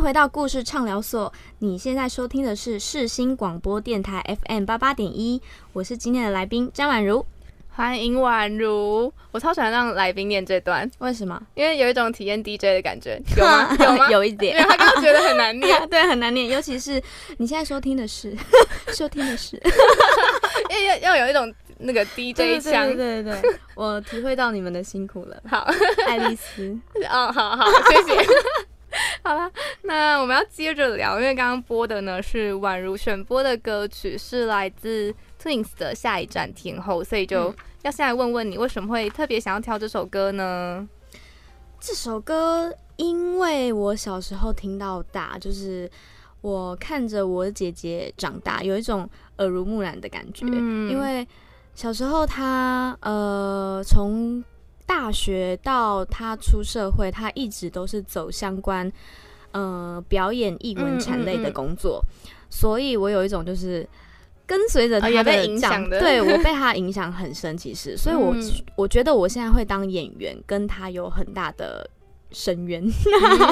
[0.00, 5.42] 迎回到故事畅聊所，你现在收听的是世新广播电台 FM 八八点一，
[5.74, 7.22] 我是今天的来宾张婉如。
[7.68, 11.38] 欢迎宛如，我超喜欢让来宾念这段，为什么？
[11.54, 13.76] 因为有一种体验 DJ 的感觉， 有吗？
[13.78, 14.08] 有吗？
[14.10, 14.70] 有一点因点为。
[14.70, 17.00] 他刚刚觉得很难念， 对，很难念，尤其是
[17.36, 18.34] 你现在收听的是，
[18.94, 19.60] 收听的是
[20.70, 22.86] 因为要要有一种那个 DJ 腔。
[22.86, 25.68] 对对对对，我体会到你们的辛苦了，好，
[26.08, 26.74] 爱丽丝。
[27.10, 28.26] 哦，好好，谢谢。
[29.22, 29.50] 好了，
[29.82, 37.56] 那我们要接着聊，因为刚刚播的呢是宛如选播的歌曲，是来自 Twins 的《下一站天后》，所以就嗯。
[37.82, 40.86] 要先来问问你，为什么会特别想要挑这首歌呢？
[41.80, 45.90] 这首歌，因为我小时候听到大，就是
[46.42, 49.08] 我看着我姐姐长大，有一种
[49.38, 50.90] 耳濡目染的感觉，嗯。
[50.90, 51.26] 因为
[51.74, 54.44] 小时候她呃从
[54.90, 58.90] 大学到他出社会，他一直都是走相关
[59.52, 62.04] 呃表演艺文产类的工作，
[62.50, 63.88] 所以我有一种就是。
[64.50, 68.42] 跟随着她哦也被的影响的对我被他影响很深，其实，所以我、嗯
[68.74, 71.88] 我觉得我现在会当演员，跟他有很大的
[72.32, 72.82] 深渊。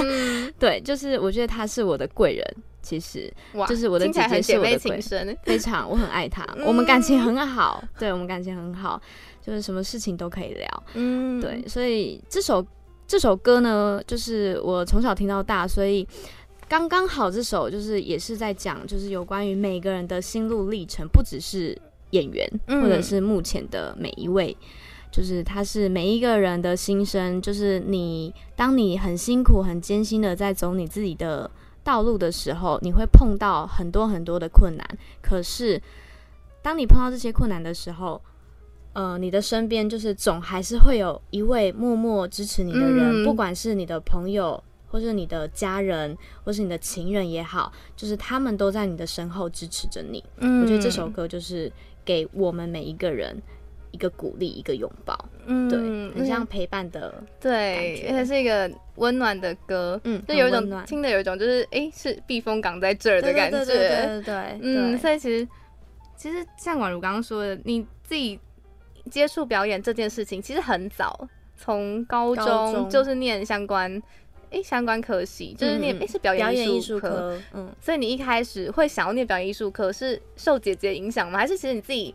[0.02, 3.32] 嗯 对，就是我觉得他是我的贵人，其实，
[3.68, 5.38] 就是我的姐姐是我的贵人。
[5.46, 9.00] 非常我很爱她，我们感情很好，对我们感情很好，
[9.48, 10.82] 就是什么事情都可以聊。
[10.92, 12.62] 嗯，对，所以这首
[13.06, 16.06] 这首歌呢，就是我从小听到大，所以
[16.68, 21.76] 刚刚好这首就是也是在讲，就是有关于每个人的心路历程，不只是
[22.10, 24.54] 演员，嗯或者是目前的每一位。
[25.10, 31.50] 就是他是每一个人的心声，就是你当你很辛苦、很艰辛的在走你自己的
[31.82, 34.86] 道路的时候，你会碰到很多很多的困难。
[35.22, 35.80] 可是
[36.60, 38.20] 当你碰到这些困难的时候，
[38.92, 43.24] 呃，你的身边就是总还是会有一位默默支持你的人，嗯。
[43.24, 50.24] 不管是你的朋友，或是你的家人，或是你的情人也好，就是他们都在你的身后支持着你。
[50.38, 50.62] 嗯。
[50.62, 51.70] 我觉得这首歌就是
[52.04, 53.40] 给我们每一个人
[53.90, 55.78] 一个鼓励，一个拥抱，嗯对，
[56.18, 60.84] 很像陪伴的，对，而且是一个温暖的歌，嗯，就有一种暖。
[60.84, 65.48] 听的有一种就是诶，是避风港在这儿的感觉，对对对嗯，对所以其实
[66.16, 68.38] 其实像宛如刚刚说的，你自己
[69.08, 74.00] 接触表演这件事情其实很早，从高中就是念相关
[74.50, 76.80] 诶相关科系，就是念嗯嗯诶是表表演艺。
[76.80, 77.70] 术科，嗯。
[77.80, 81.38] 所以你一开始会想要念表演艺术科，是受姐姐影响吗？
[81.38, 82.14] 还是其实你自己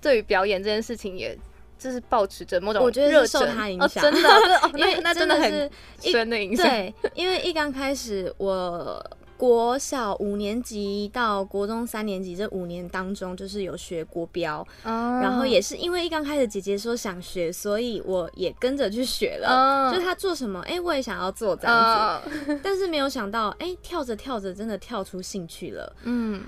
[0.00, 1.36] 对于表演这件事情，也
[1.78, 5.70] 就是保持着某种我觉得受她影哦，响真的，真 的哦因为那那真的很是
[6.10, 6.66] 深的影响。
[6.66, 9.04] 对，因为一刚开始我
[9.36, 15.20] 国小五年级到国中三年级这五年当中，就是有学国标，哦。
[15.22, 19.48] 然后也是因为一刚开始姐姐说想学，所以我也跟着去学了。
[19.48, 19.92] 哦。
[19.92, 22.60] 就是她做什么，哎、我也想要做这样子，哦。
[22.62, 25.96] 但是没有想到，哎、跳着跳着真的跳出兴趣了。
[26.04, 26.42] 嗯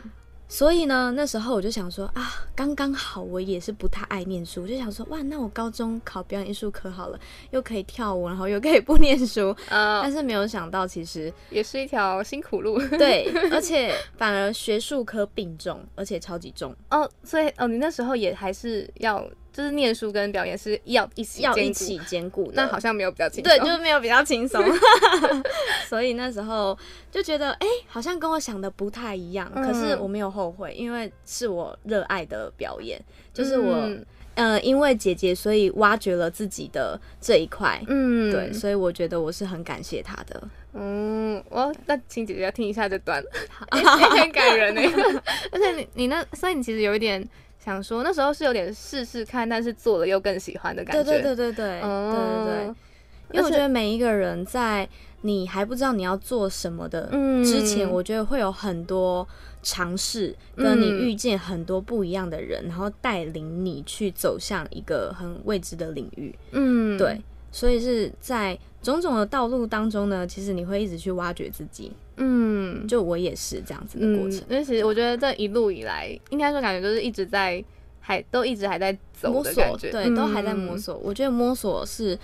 [0.49, 7.19] 所以呢，那时候我就想说啊，刚刚好，我也是不太爱念书，我就想说，哇，那我高中考表演艺术科好了，
[7.51, 10.01] 又可以跳舞，然后又可以不念书， 呃。
[10.03, 12.79] 但，是没有想到，其实也是一条辛苦路。
[12.97, 17.11] 对，而且反而学术科并重，而且超级重，哦。
[17.25, 22.53] 所以哦，你那时候也还是要就是念书跟表演是要一起要一起兼顾。
[22.53, 23.45] 那好像没有比较轻松。
[23.45, 24.63] 对，就是没有比较轻松，
[25.89, 26.77] 所以那时候
[27.11, 29.51] 就觉得，哎、好像跟我想的不太一样。
[29.55, 37.83] 可是嗯我没有后悔，因为是我热爱的表演，就是我、嗯呃，因为姐姐，所以挖掘了自己的这一块。
[37.89, 40.49] 嗯对，所以我觉得我是很感谢她的。
[40.75, 43.25] 嗯，我那请姐姐要听一下这段，
[43.75, 44.83] 也很 感人呢。
[45.51, 47.27] 而且你你那，所以你其实有一点
[47.67, 51.03] 想说，那时候是有点试试看，但是做了又更喜欢的感觉。
[51.03, 52.75] 对对对对对、哦对对对，
[53.33, 54.89] 因为我觉得每一个人在
[55.23, 59.27] 你还不知道你要做什么的嗯之前，我觉得会有很多
[59.65, 66.33] 尝试，跟你嗯遇见很多不一样的人，然后带领你去走向一个很未知的领域。
[66.53, 71.91] 嗯，对，所以是在种种的道路当中呢，其实你会一直去挖掘自己。
[72.17, 74.41] 嗯，就我也是这样子的过程。
[74.41, 77.63] 嗯，因为其实我觉得这一路以来，应该说感觉就是一直在
[78.01, 80.79] 还都一直还在走摸索对，都还在摸嗯。
[80.79, 80.97] 索。
[80.99, 82.19] 我觉得摸索是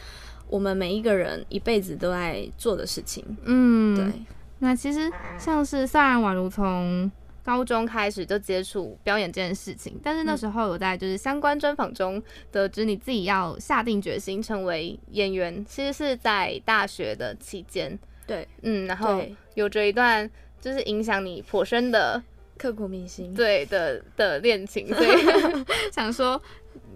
[0.49, 3.25] 我们每一个人一辈子都在做的事情。
[3.45, 4.23] 嗯，对，
[4.61, 7.11] 那其实像是虽然宛如从
[7.45, 17.99] 高中开始就接触表演这件事情，但是那时候有在就是相关专访中得知你自己要下定决心成为演员，其实是在大学的期间，
[18.33, 18.49] 对。
[18.63, 19.23] 嗯，然后，
[19.55, 20.29] 有着一段
[20.61, 22.23] 就是影响你颇深的
[22.57, 23.35] 刻骨铭心。
[23.35, 25.09] 对的的恋情，所以
[25.93, 26.41] 想说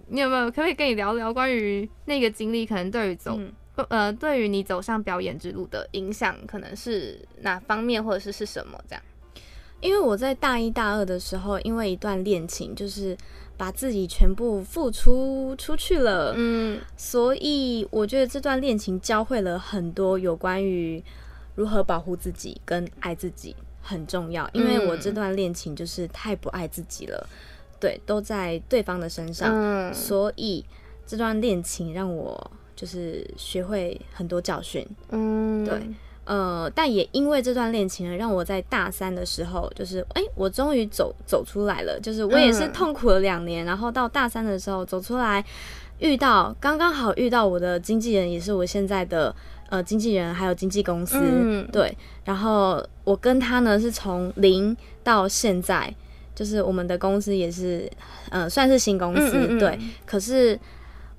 [0.07, 3.51] 你有没有可不可以跟你聊聊关于那个经历，可能对于走、嗯。
[3.89, 9.03] 呃对于你走上表演之路的影响，可能是哪方面，或者是是什么这样？
[9.81, 13.15] 因为我在大一大二的时候，因为一段恋情，就是
[13.55, 16.81] 把自己全部付出出去了，嗯。
[16.95, 21.03] 所以我觉得这段恋情教会了很多有关于
[21.57, 24.49] 如何保护自己跟爱自己很重要。
[24.53, 27.27] 因为我这段恋情就是太不爱自己了，
[27.79, 30.63] 对，都在对方的身上，嗯所以
[31.05, 34.87] 这段恋情让我就是学会很多教训。
[35.09, 35.81] 嗯对
[36.25, 41.97] 呃，但也因为这段恋情呢，让我在大三的时候，就是哎、我终于走走出来了。
[42.01, 45.41] 就是我也是嗯痛苦了两年，然后到大三的时候走出来，
[45.99, 49.33] 遇到刚刚好遇到我的经纪人，也是我现在的
[49.69, 51.95] 呃经纪人还有经纪公司，嗯对。
[52.25, 55.93] 然后我跟他呢是从零到现在，
[56.35, 57.89] 就是我们的公司也是
[58.29, 59.79] 呃算是新公司，嗯嗯嗯对。
[60.05, 60.59] 可是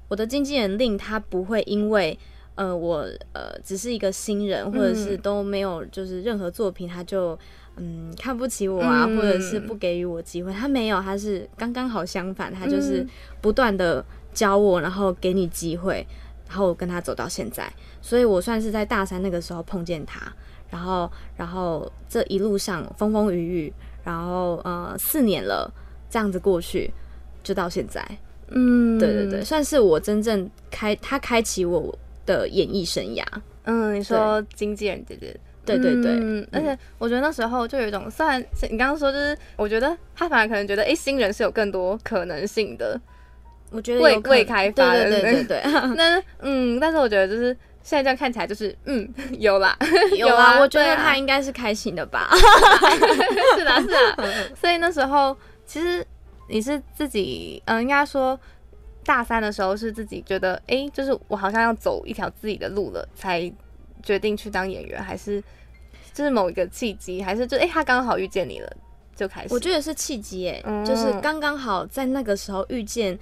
[0.09, 2.19] 我的经纪人令他不会因为
[2.55, 7.39] 呃我呃只是一个新人，或者是嗯都没有就是任何作品，他就
[7.77, 10.53] 嗯看不起我啊，嗯或者是不给予我机会。
[10.53, 13.09] 他没有，他是刚刚好相反，他就是嗯
[13.41, 16.07] 不断的教我，然后给你机会，
[16.49, 17.71] 然后我跟他走到现在。
[18.01, 20.21] 所以我算是在大三那个时候碰见他，
[20.71, 25.71] 然后然后这一路上风风雨雨，然后呃四年了，
[26.11, 26.91] 这样子过去，
[27.43, 28.05] 就到现在。
[28.51, 33.23] 嗯对对对，，算是我真正开他开启我的演艺生涯。
[33.65, 35.39] 嗯，你说经纪人姐姐。
[35.67, 42.99] 对对对，嗯，而且我觉得那时候就有一种，虽然你刚刚说，就是我觉得他反而可能觉得，哎、新人是有更多可能性的，
[43.71, 45.63] 我觉得未未开发的对对对对对。
[45.95, 49.77] 那 嗯，但是我觉得就是现在这样看起来，就是嗯， 有啦，
[50.17, 52.31] 有啊啊，我觉得他应该是开心的吧。
[53.57, 54.17] 是啦是啦，
[54.61, 56.07] 所以那时候其实
[56.49, 58.39] 你是自己，嗯，应该说
[59.05, 63.51] 大三的时候是自己觉得，哎、就是我好像要走一条自己的路了，才
[64.03, 65.43] 决定去当演员，还是
[66.13, 68.71] 就是某一个契机，还是就哎、他刚好遇见你了
[69.17, 69.49] 就开始？
[69.53, 73.19] 我觉得是契机耶，嗯就是刚刚好在那个时候遇见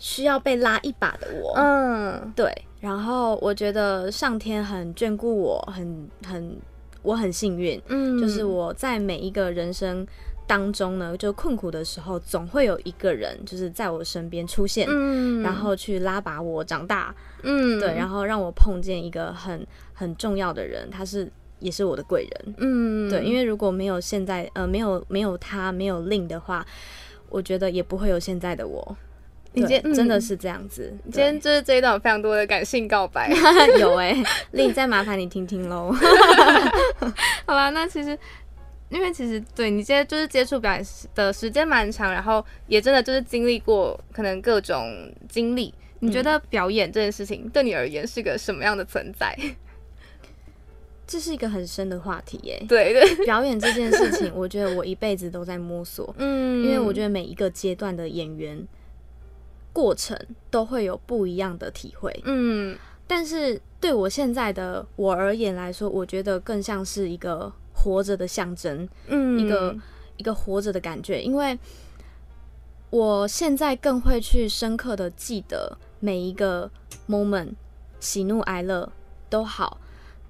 [0.00, 1.52] 需要被拉一把的我。
[1.54, 2.32] 嗯。
[2.34, 6.56] 对，然后我觉得上天很眷顾我，很很
[7.02, 8.18] 我很幸运，嗯。
[8.18, 10.04] 就是我在每一个人生
[10.46, 15.42] 当中呢，就困苦的时候，总会有一个人就是在我身边出现，嗯。
[15.42, 17.78] 然后去拉拔我长大，嗯。
[17.78, 23.10] 对，然后让我碰见一个很很重要的人，他是也是我的贵人，嗯。
[23.10, 26.66] 对，因为如果没有现在呃没有没有他没有令的话，
[27.28, 28.96] 我觉得也不会有现在的我。
[29.52, 33.28] 你今天嗯真的是这样子，今天就是这一段有非常多的感性告白。
[33.28, 34.16] 对 有哎、
[34.52, 35.92] 令再麻烦你听听喽。
[37.46, 38.16] 好吧，那其实
[38.88, 45.74] 因为其实对你接就是接触表演时的时间蛮长，然后也真的就是经历过可能各种经历。
[46.02, 49.36] 你觉得表演这件事情对你而言是个什么样的存在？
[51.06, 58.64] 这是一个很深的话题耶、对对，表演这件事情，我觉得我一辈子都在摸索，嗯因为我觉得每一个阶段的演员
[59.72, 60.18] 过程
[60.50, 62.18] 都会有不一样的体会。
[62.24, 62.76] 嗯。
[63.06, 69.38] 但是对我现在的我而言来说，我觉得更像是一个活着的象征，嗯。
[69.38, 69.76] 一个
[70.16, 71.58] 一个活着的感觉，因为
[72.90, 76.70] 我现在更会去深刻的记得每一个
[77.08, 77.54] moment，
[77.98, 78.92] 喜怒哀乐
[79.28, 79.80] 都好，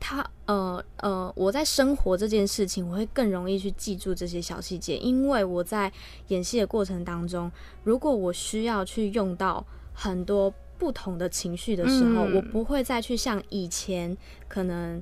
[0.01, 5.93] 它呃呃，我在生活这件事情，我会更容易去记住这些小细节，因为我在
[6.29, 7.53] 演戏的过程当中，
[7.85, 12.35] 如果我需要去用到很多不同的情绪的时候，嗯。
[12.35, 14.17] 我不会再去像以前
[14.49, 15.01] 可能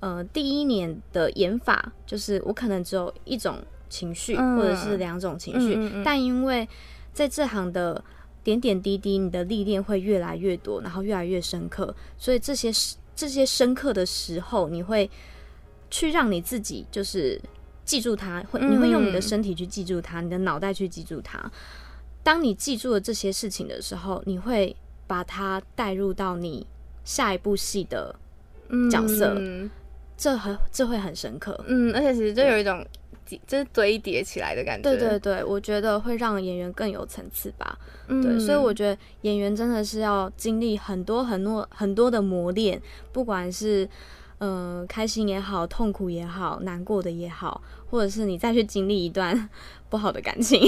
[0.00, 3.58] 呃第一年的演法，就是我可能只有一种
[3.90, 6.66] 情绪、嗯或者是两种情绪，但因为
[7.12, 8.02] 在这行的
[8.42, 15.10] 点点滴滴，你的历练会越来越多，然后越来越深刻，所以这些时这些深刻的时候，你会
[15.90, 17.40] 去让你自己就是
[17.84, 21.50] 记住它，会你会用你的嗯身体去记住它，你的脑袋去记住它。
[22.22, 24.76] 当你记住了这些事情的时候，你会
[25.08, 26.64] 把它带入到你
[27.02, 28.14] 下一部戏的，
[28.88, 29.68] 角色嗯
[30.16, 31.58] 这很这会很深刻。
[31.66, 32.86] 嗯，而且其实就有一种
[33.46, 34.90] 就是堆叠起来的感觉。
[34.90, 37.78] 对对对，我觉得会让演员更有层次吧。
[38.08, 42.80] 嗯对，所以我觉得演员真的是要经历很多很多很多的磨练，
[43.12, 43.84] 不管是
[44.38, 47.60] 嗯、呃开心也好，痛苦也好，难过的也好，
[47.90, 49.48] 或者是你再去经历一段
[49.90, 50.60] 不好的感情，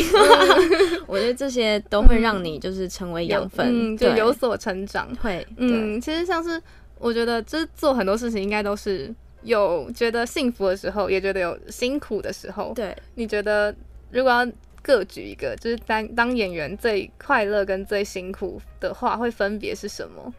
[1.06, 5.08] 我觉得这些都会让你就是成为养分，嗯，就有所成长。
[5.22, 6.60] 会，嗯，嗯，其实像是
[6.98, 12.72] 我觉得，就是做很多事情应该都是有觉得幸福的时候，也觉得有辛苦的时候。
[12.74, 13.74] 对，你觉得
[14.10, 14.46] 如果要
[14.82, 20.32] 各举一个，就是当当演员最快乐跟最辛苦的话，会分别是什么？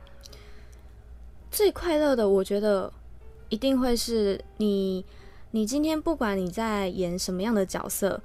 [1.50, 2.92] 最快乐的，我觉得
[3.50, 5.06] 一定会是你，
[5.52, 8.22] 你今天不管你在演什么样的角色，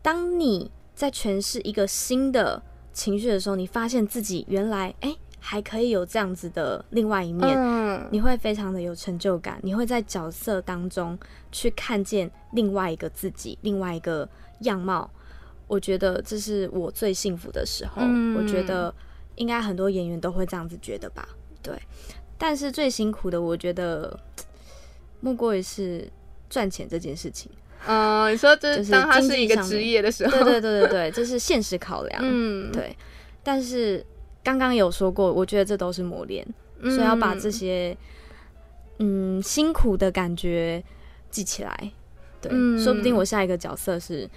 [0.00, 2.62] 当你在诠释一个新的
[2.92, 11.18] 情绪的时候，你发现自己原来哎、诶还可以有这样子的另外一面，嗯你会非常的有成就感，你会在角色当中
[11.50, 14.26] 去看见另外一个自己，另外一个
[14.60, 15.10] 样貌。
[15.66, 17.94] 我觉得这是我最幸福的时候。
[18.04, 18.94] 嗯我觉得
[19.34, 21.26] 应该很多演员都会这样子觉得吧。
[21.60, 21.74] 对，
[22.38, 24.16] 但是最辛苦的，我觉得
[25.20, 26.08] 莫过于是
[26.48, 27.50] 赚钱这件事情。
[27.84, 32.20] 嗯，你说这当它是一个职业的时候，对对对对对，这是现实考量。
[32.22, 32.96] 嗯，对，
[33.42, 34.04] 但是
[34.42, 36.46] 刚刚有说过，我觉得这都是磨练。
[36.82, 37.96] 所以要把这些
[38.98, 40.82] 嗯辛苦的感觉
[41.30, 41.90] 记起来。
[42.40, 44.28] 对，嗯说不定我下一个角色是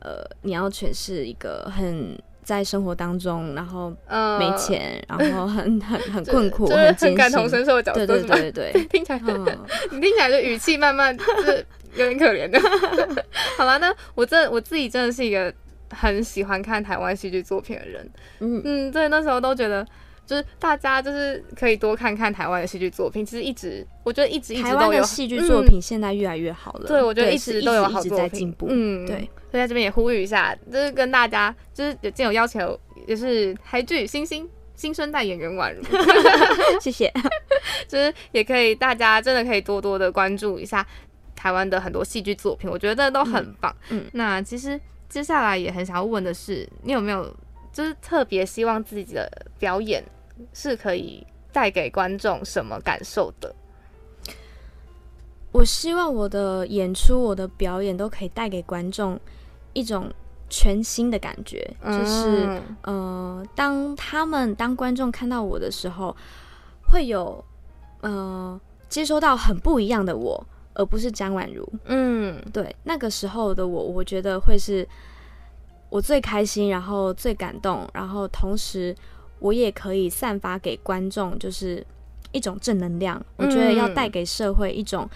[0.00, 9.46] 呃，你要诠释一个很在生活当中，然后呃没，钱，然后很 很很困苦，很感同身受的角色，对对对对对， 听起来嗯，
[9.92, 12.60] 你听起来就语气慢慢就是有点可怜的。
[13.56, 15.54] 好了，那我真我自己真的是一个
[15.90, 18.10] 很喜欢看台湾戏剧作品的人。
[18.40, 19.86] 嗯嗯，对，那时候都觉得。
[20.26, 28.66] 就是大家就是可以多看看台湾的戏剧作品，其实一直我觉得一直一直都有的戏剧作品现在越来越好了，对，我觉得一直都有一直好作品在进步。
[28.68, 29.18] 嗯，对，
[29.52, 32.76] 所以在这边也呼吁一下，就是跟大家，就是有见有要求，
[33.06, 35.80] 也是台剧新星新生代演员宛如，
[36.82, 37.08] 谢谢。
[37.86, 40.84] 就是也可以大家真的可以多多的关注一下
[41.36, 43.72] 台湾的很多戏剧作品，我觉得都很棒。
[43.90, 47.34] 嗯嗯那其实接下来也很想要问的是，你有没有
[47.72, 50.04] 就是特别希望自己的表演
[50.52, 53.54] 是可以带给观众什么感受的？
[55.52, 59.18] 我希望我的演出、我的表演都可以带给观众
[59.72, 60.12] 一种
[60.50, 66.14] 全新的感觉，就是嗯呃，当他们当观众看到我的时候，
[66.90, 67.42] 会有
[68.02, 70.46] 呃接收到很不一样的我，
[70.76, 71.66] 而不是张婉如。
[71.86, 74.86] 嗯对，那个时候的我，我觉得会是
[75.88, 78.94] 我最开心，然后最感动，然后同时
[79.38, 81.84] 我也可以散发给观众，就是
[82.32, 83.20] 一种正能量。
[83.36, 85.08] 我觉得要带给社会一种，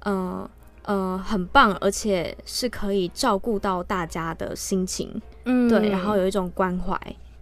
[0.00, 0.48] 嗯、
[0.82, 6.98] 呃、很棒，而且是可以照顾到大家的心情，嗯对，然后有一种关怀。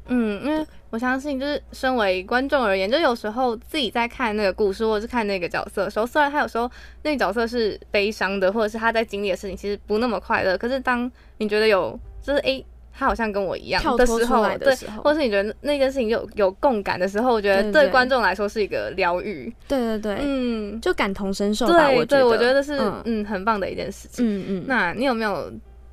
[0.08, 6.70] 嗯，因为我相信，就是身为观众而言，就有时候自己在看那个故事或者是看那个角色的时候，虽然他有时候
[7.02, 19.52] 那个角色是悲伤的，或者是他在经历的事情其实不那么快乐，可是当你觉得有就是诶，他好像跟我一样的时候，对，或是你觉得那件事情有有共感的时候，我觉得对对对对观众来说是一个疗愈。
[19.68, 21.72] 对对对，嗯，就感同身受吧。
[21.90, 24.26] 对对，我觉得，我觉得是嗯嗯很棒的一件事情。
[24.26, 25.52] 嗯嗯，那你有没有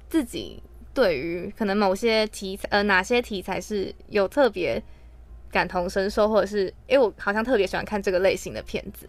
[0.10, 0.64] 自己
[0.96, 4.82] 对于可能某些题材，呃，哪些题材是有特别
[5.52, 9.08] 感同身受，或者是诶，我好像特别喜欢看这个类型的片子？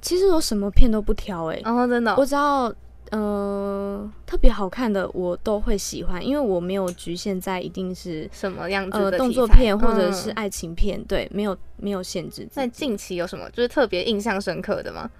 [0.00, 2.72] 其实我什么片都不挑、欸，然后真的哦、我只要
[3.10, 12.52] 呃特别好看的我都会喜欢，因为我没有局限在一定是什么样子的呃动作片或者是嗯爱情片，对，没有没有限制自己。
[12.54, 15.10] 那近期有什么就是特别印象深刻的吗？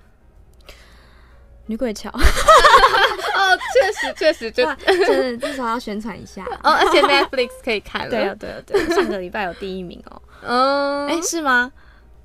[1.67, 6.45] 女鬼桥， 哦，确实确实就真的至少要宣传一下。
[6.63, 8.11] 哦，而且 Netflix 可以看了。
[8.11, 10.23] 对啊，对啊，对啊，上个礼拜有第一名哦。
[10.43, 11.73] 嗯，哎、是吗？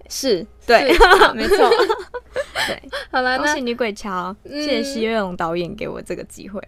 [0.09, 0.93] 是，对，
[1.33, 1.69] 没错。
[2.67, 2.81] 对，
[3.11, 6.61] 好了，那恭喜女鬼桥，嗯谢谢徐月龙导演给我这个机会。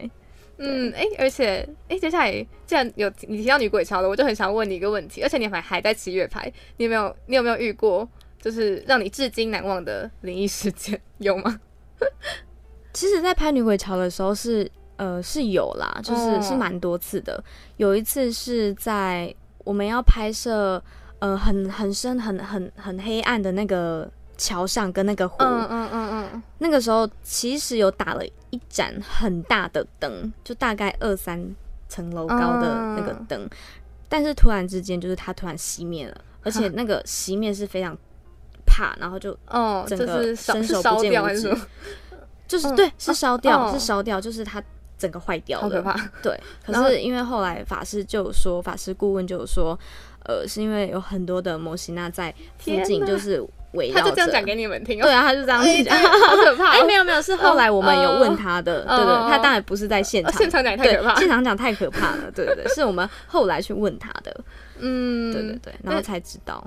[0.57, 2.31] 嗯，哎、而且哎、接下来
[2.65, 8.07] 既然有你提到女鬼桥了，我就很想问你一个问题，而且你还还在七月拍，你有没有你有没有遇过
[8.41, 10.99] 就是让你至今难忘的灵异事件？
[11.19, 11.59] 有吗？
[12.93, 17.43] 其实，在拍女鬼桥的时候是呃是有啦，就是、哦是蛮多次的。
[17.77, 19.33] 有一次是在
[19.63, 20.81] 我们要拍摄
[21.19, 31.55] 呃很很深很很很黑暗的那个桥上跟那个湖，嗯嗯嗯嗯，那个时候其实有打了一盏很大的灯，就大概二三
[31.89, 33.49] 层楼高的那个嗯灯，
[34.07, 37.97] 但是突然之间就是它突然熄灭了，而且那个熄灭是非常
[38.65, 41.55] 怕，然后就哦，就整个是烧伸手不见五指掉还是什么？
[41.55, 41.67] 嗯
[42.53, 44.61] 就是对是烧掉、哦是烧掉，就是它
[44.95, 45.63] 整个坏掉了。
[45.63, 45.95] 好可怕！
[46.21, 49.77] 对，可是因为后来法师就有说，法师顾问就有说，
[50.25, 55.03] 呃，是因为有很多的摩西娜在附近就是围他绕着，就这样讲给你们听哦。
[55.03, 55.97] 对啊，他就这样哎，讲。
[55.97, 56.85] 好可怕哎、哦！
[56.85, 64.31] 没有没有，是后来我们有问他的，嗯对对，嗯他当然不是在现场，哦现场讲太可怕现场讲太可怕了，对对对，是我们后来去问他的，
[64.77, 66.63] 嗯，对对对，然后才知道，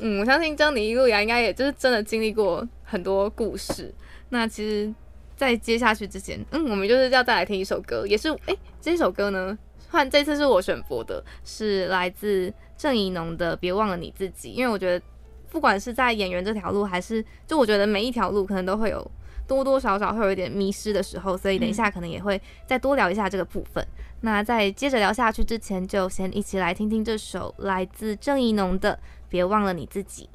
[0.00, 3.92] 嗯，我相信张你一路亚应该也就是真的经历过很多故事。
[4.28, 4.92] 那其实，
[5.36, 9.56] 在接下去之前，嗯，我们就是要再来听一首歌，也是诶，这首歌呢，
[9.90, 15.04] 换这次是我选播的，是来自郑怡农的《别忘了你自己》，因为我觉得
[15.50, 19.10] 不管是在演员这条路，还是就我觉得每一条路可能都会有
[19.46, 23.86] 多多少少会有一点迷失的时候，所以等一下可能也会再多聊一下这个部分。
[24.22, 28.94] 那在接着聊下去之前，就先一起来听听这首来自郑怡农的
[29.28, 30.28] 《别忘了你自己》。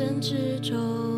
[0.00, 1.09] 深之中，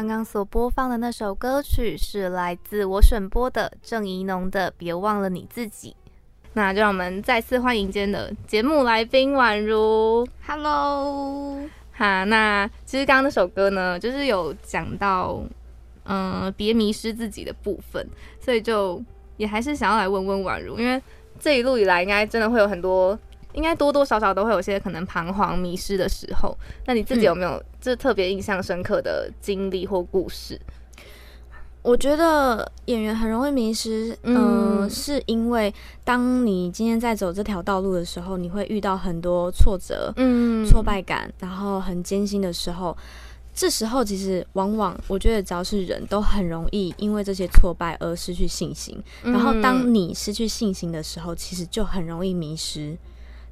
[0.00, 5.94] 刚刚所播放的那首歌曲是来自我选播的郑怡农的《别忘了你自己》。
[6.54, 10.26] 那就让我们再次欢迎今天的节目来宾宛如。
[10.46, 11.54] Hello，
[11.92, 15.42] 哈，那其实刚刚那首歌呢，就是有讲到，
[16.04, 18.08] 嗯、别迷失自己的部分，
[18.40, 19.04] 所以就
[19.36, 20.98] 也还是想要来问问宛如，因为
[21.38, 23.18] 这一路以来，应该真的会有很多，
[23.52, 26.56] 应该多多少少都会有些可能彷徨迷失的时候。
[26.86, 30.60] 那你自己有没有这特别印象深刻的经历或故事？
[31.82, 35.72] 我觉得演员很容易迷失，嗯、嗯是因为
[36.04, 42.94] 当你今天在走这条道路的时候，你会遇到很多挫折、嗯挫败感，然后很艰辛的时候，
[43.54, 49.02] 这时候其实往往我觉得只要是人都很容易因为这些挫败而失去信心。
[49.22, 52.94] 嗯然后当你失去信心的时候，其实就很容易迷失，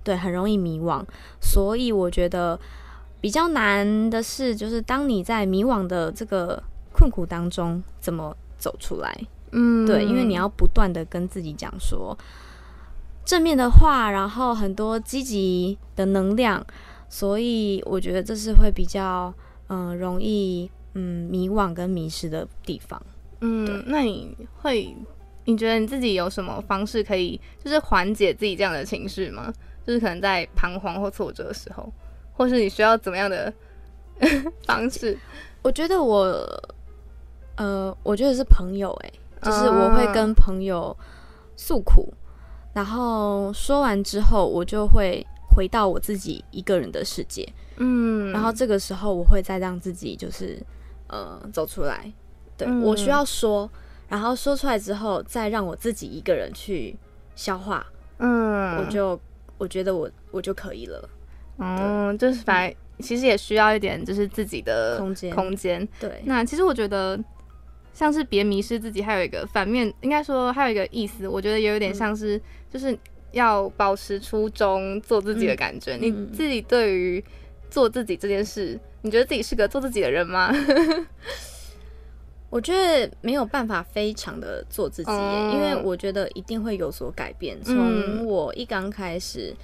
[0.08, 1.04] 对，很容易迷惘。
[1.38, 2.58] 所以我觉得
[3.20, 6.62] 比较难的是，就是当你在迷惘的这个
[6.94, 9.14] 困苦当中，怎么走出来？
[9.52, 12.16] 嗯对，因为你要不断的跟自己讲说
[13.26, 16.66] 正面的话，然后很多积极的能量，
[17.10, 19.30] 所以我觉得这是会比较
[19.66, 22.98] 嗯、容易嗯迷惘跟迷失的地方。
[23.42, 24.96] 嗯，那你会，
[25.44, 29.52] 你觉得你自己有什么方式可以，就是缓解自己这样的情绪吗？
[29.88, 31.90] 就是可能在彷徨或挫折的时候，
[32.34, 33.50] 或是你需要怎么样的
[34.66, 35.16] 方式？
[35.62, 36.46] 我觉得我
[37.56, 40.94] 呃，我觉得是朋友、欸，就是我会跟朋友
[41.56, 42.12] 诉苦，
[42.74, 45.26] 然后说完之后，我就会
[45.56, 47.50] 回到我自己一个人的世界。
[47.78, 50.62] 嗯，然后这个时候我会再让自己就是
[51.06, 52.12] 呃走出来，
[52.58, 53.70] 对、嗯我需要说，
[54.06, 56.94] 然后说出来之后，再让我自己一个人去
[57.34, 57.86] 消化，
[58.18, 59.18] 嗯，我就
[59.58, 61.08] 我觉得我我就可以了。
[61.58, 65.86] 嗯，就是反正其实也需要一点就是自己的空间空间。
[66.00, 67.18] 对，那其实我觉得，
[67.92, 72.40] 像是别迷失自己，还有一个反面，应该说还有一个意思，我觉得也有点像是，
[72.70, 72.96] 就是
[73.32, 75.96] 要保持初衷，做自己的感觉。
[75.96, 77.22] 你嗯自己对于
[77.68, 80.52] 做自己这件事，你觉得自己是个做自己的人吗？
[82.50, 85.10] 我觉得没有办法非常的做自己
[85.52, 87.62] 因为我觉得一定会有所改变。
[87.62, 89.54] 从嗯我一刚开始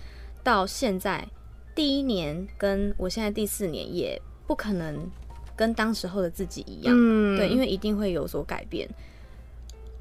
[0.42, 1.26] 到现在，
[1.74, 5.10] 第一年跟我现在第四年也不可能
[5.56, 6.94] 跟当时候的自己一样。
[6.94, 8.86] 嗯对，因为一定会有所改变，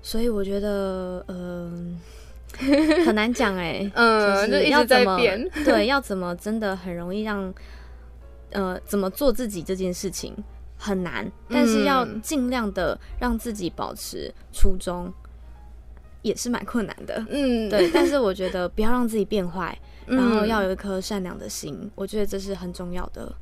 [0.01, 1.97] 所以我觉得，嗯、
[3.05, 5.49] 很难讲哎、 嗯，就就是一直要怎么在变。
[5.63, 7.53] 对，要怎么真的很容易让，
[8.51, 10.35] 呃，怎么做自己这件事情
[10.83, 12.21] 很难，但是要嗯。
[12.21, 15.09] 尽量的让自己保持初衷，
[16.21, 17.25] 也是蛮困难的。
[17.29, 19.77] 嗯，对，但是我觉得不要让自己变坏，
[20.07, 23.33] 嗯，然后要有一颗善良的心，我觉得这是很重要的。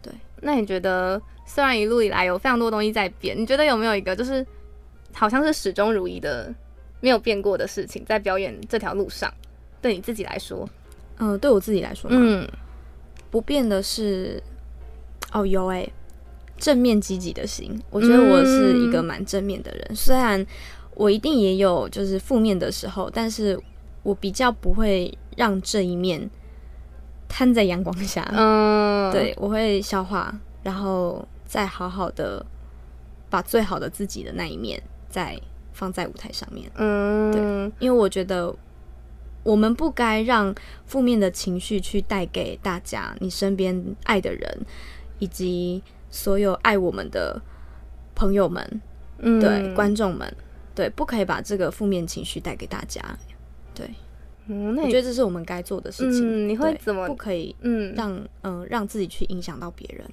[0.00, 0.12] 对。
[0.40, 4.46] 那你觉得，虽然一路以来有非常多东西在变，你觉得有没有一个就是
[5.12, 6.54] 好像是始终如一的、
[7.00, 9.32] 没有变过的事情，在表演这条路上，
[9.82, 10.68] 对你自己来说，
[11.18, 12.48] 嗯、对我自己来说，嗯。
[13.30, 14.40] 不变的是，
[15.32, 15.84] 哦，有哎、
[16.64, 17.78] 正面积极的心。
[17.90, 20.44] 我觉得我是一个蛮正面的人，虽然
[20.94, 23.60] 我一定也有就是负面的时候，但是
[24.02, 26.30] 我比较不会让这一面
[27.28, 28.26] 摊在阳光下。
[28.32, 32.42] 嗯，对，我会消化，然后再好好的
[33.28, 35.38] 把最好的自己的那一面再
[35.74, 36.70] 放在舞台上面。
[36.76, 38.54] 嗯，因为我觉得
[39.42, 40.54] 我们不该让
[40.86, 44.60] 负面的情绪去带给大家、你身边爱的人，
[45.18, 45.82] 以及
[46.14, 47.42] 所有爱我们的
[48.14, 48.80] 朋友们、
[49.18, 50.32] 嗯对观众们，
[50.72, 53.02] 对，不可以把这个负面情绪带给大家。
[53.74, 53.90] 对，
[54.46, 56.22] 嗯，我觉得这是我们该做的事情。
[56.22, 60.08] 嗯你会对怎么不可以嗯让嗯、让自己去影响到别人？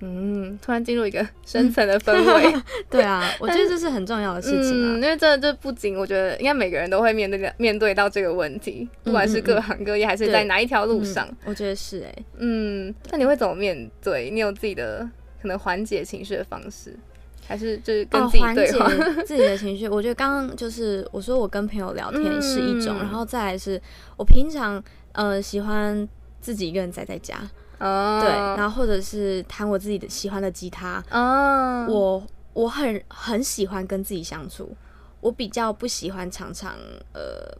[0.00, 2.54] 嗯，突然进入一个深层的氛围，
[2.90, 4.94] 对啊，我觉得这是很重要的事情嗯，啊。
[4.96, 14.30] 因为这这不仅我觉得应该每个人都会面对的面对到这个问题，不管是各行各业还是在哪一条路上，嗯我觉得是哎、嗯，那你会怎么面对？
[14.30, 15.08] 你有自己的
[15.40, 16.96] 可能缓解情绪的方式，
[17.46, 18.88] 还是就是跟哦，自己对话？
[19.24, 19.88] 自己的情绪。
[19.88, 23.80] 我觉得刚刚就是我说我跟朋友聊天是一种，嗯然后再来是
[24.16, 26.08] 我平常呃喜欢
[26.40, 27.38] 自己一个人宅在家，
[27.78, 34.74] 哦，对，然后或者是弹我自己的喜欢的吉他，哦，我我很很喜欢跟自己相处，
[35.20, 36.74] 我比较不喜欢常常
[37.12, 37.50] 呃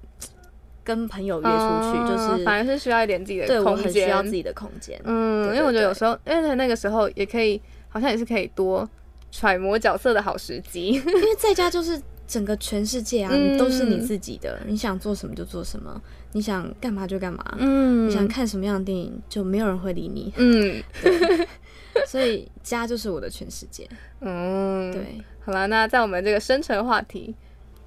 [0.83, 5.01] 跟朋友约出去，哦就是反而是需要一点自己的对我很需要自己的空间。
[5.05, 8.89] 嗯，对因为我觉得有时候，因为那个时候也可以，好像也是可以多
[9.31, 10.93] 揣摩角色的好时机。
[10.93, 16.01] 因为在家就是整个全世界啊，嗯你都是你自己的，你想做什么就做什么，
[16.35, 20.83] 你想干嘛就干嘛，嗯你想看什么样的电影就没有人会理你，嗯
[22.09, 23.89] 所以家就是我的全世界。
[24.21, 24.93] 嗯，。
[24.93, 27.33] 对，好了，那在我们这个深层话题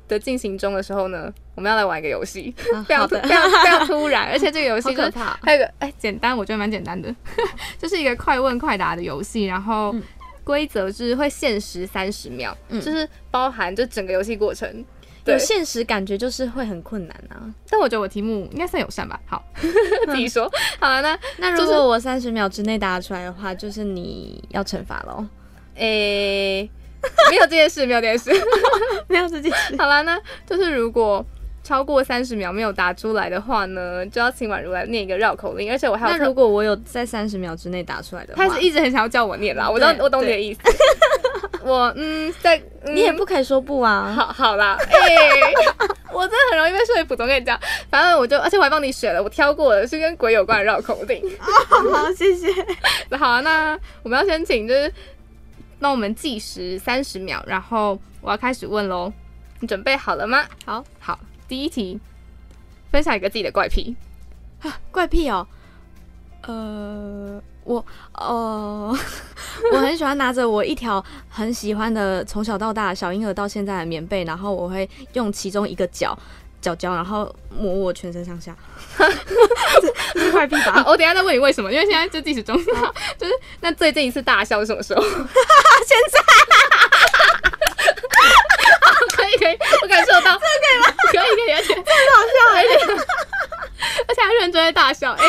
[0.07, 3.29] 的进行中的时候呢，我们要来玩一个游戏，啊非常非常
[3.63, 5.37] 非常突然， 而且这个游戏可怕。
[5.43, 7.13] 还有个哎，简单，我觉得蛮简单的，
[7.77, 10.01] 就是一个快问快答的游戏，然后嗯
[10.45, 14.85] 规则是会限时三十秒，嗯就是包含就整个游戏过程。
[15.27, 17.45] 对有现实感觉就是会很困难啊。
[17.69, 19.19] 但我觉得我题目应该算友善吧。
[19.25, 19.43] 好，
[20.07, 20.51] 自己说。
[20.79, 25.25] 好了，那那如果我三十秒之内答出来的话，就是你要惩罚喽。
[25.75, 26.69] 诶、
[27.29, 28.31] 没有这件事，没有这件事。
[29.07, 29.75] 没有这件事。
[29.77, 31.23] 好了，那就是如果
[31.63, 40.61] 超过三十秒没有答出来的话呢，就要请宛如来念一个绕口令，而且我还有那如果我有在三十秒之内答出来的话，他是一直很想要叫我念啦，我懂我懂你的意思。
[41.67, 44.13] 我嗯，在、嗯、你也不可以说不啊。
[44.15, 44.97] 好好啦，哎、
[46.13, 47.15] 我真的很容易被说服。
[47.15, 47.59] 总跟你讲，
[47.89, 51.21] 反正我就，而且我还帮你选了，我挑过的是跟鬼有关的绕口令。
[51.39, 52.47] 好，谢谢。
[53.17, 54.91] 好啊，那我们要先请就是
[55.79, 59.11] 那我们计时三十秒，然后我要开始问喽。
[59.59, 60.45] 你准备好了吗？
[60.65, 61.99] 好，好，第一题，
[62.91, 63.95] 分享一个自己的怪癖。
[64.61, 65.47] 啊怪癖哦。
[66.43, 68.97] 呃，我哦，
[69.73, 76.17] 我很喜欢拿着我一条很喜欢的从小到大小婴儿到现在的棉被，然后我会用其中一个角
[76.61, 78.55] 角角，然后抹我全身上下。
[80.15, 80.83] 这 是怪癖吧？
[80.87, 82.55] 我等下再问你为什么，因为现在就计时中，
[83.17, 85.01] 就是那最近一次大笑是什么时候？
[85.01, 85.11] 现
[86.11, 86.19] 在。
[89.17, 90.85] 可以可以，我感受到，这可以吗？
[91.11, 92.69] 可以可以，而且这好笑，而且
[94.07, 95.25] 而且还认真在大笑，哎、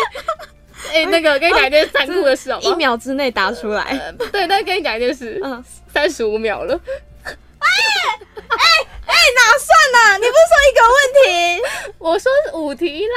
[0.94, 2.70] 哎、那个跟你讲一件残酷的事好好？
[2.70, 3.82] 一秒之内答出来。
[3.82, 5.62] 呃对，但跟你讲一件事，嗯，
[5.92, 6.80] 三十五秒了。
[9.34, 11.92] 哪算呢、你不是说一个问题？
[11.98, 13.14] 我说五题啦，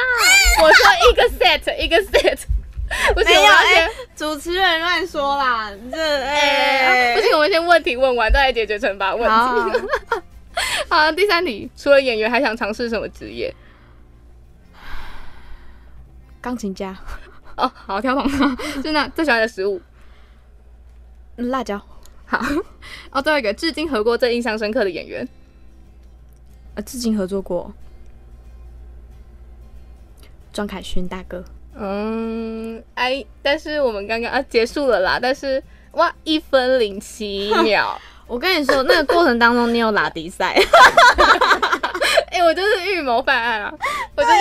[0.62, 2.38] 我说一个 set 一个 set，
[3.16, 9.80] 不行，没有我要哎、先，主持人乱说啦，这哎、哎、不行，我们先问题问完，再来解决惩罚问好题。
[10.90, 13.54] 好，第三题，除了演员，还想尝试什么职业？
[16.42, 16.96] 钢琴家，
[17.62, 18.28] 哦，好，跳桶，
[18.84, 19.82] 就那最喜欢的食物。
[21.38, 21.82] 辣椒，
[22.26, 22.40] 好，
[23.12, 25.28] 哦，最后一个，至今合过最印象深刻的演员。
[26.76, 27.74] 呃，至今合作过
[30.54, 31.44] 庄凯勋大哥，
[31.76, 35.62] 嗯，哎，但是我们刚刚啊结束了啦，但是
[35.94, 37.98] 哇，一分零七 秒，
[38.28, 40.56] 我跟你说，那个过程当中你有拉迪赛，
[42.32, 43.74] 哎、我就是预谋犯案啊，
[44.16, 44.36] 我就是。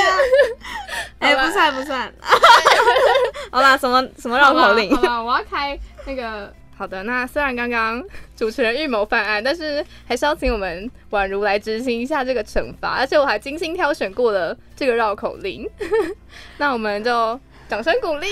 [1.20, 2.12] 哎、不算不算。
[3.52, 5.02] 好啦，什么什么绕口令好？
[5.02, 6.52] 吧，我要开那个。
[6.76, 8.02] 好的，那虽然刚刚
[8.34, 15.68] 主持人预谋犯案，但是还是要请我们宛如来执行一下这个惩罚，而且我还精心挑选过了这个绕口令。
[16.56, 18.26] 那我们就掌声鼓励。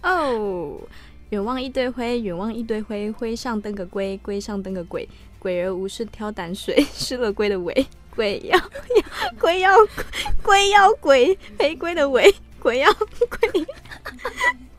[0.00, 0.78] 哦，
[1.30, 5.08] 远望一堆灰，远望一堆灰，灰上登个龟，龟上登个鬼，
[5.40, 7.84] 鬼儿无事挑胆水，失了龟的尾，
[8.16, 8.64] 龟要要
[9.38, 9.70] 龟要
[10.42, 12.90] 龟要鬼，玫瑰的尾，鬼妖
[13.28, 13.66] 鬼，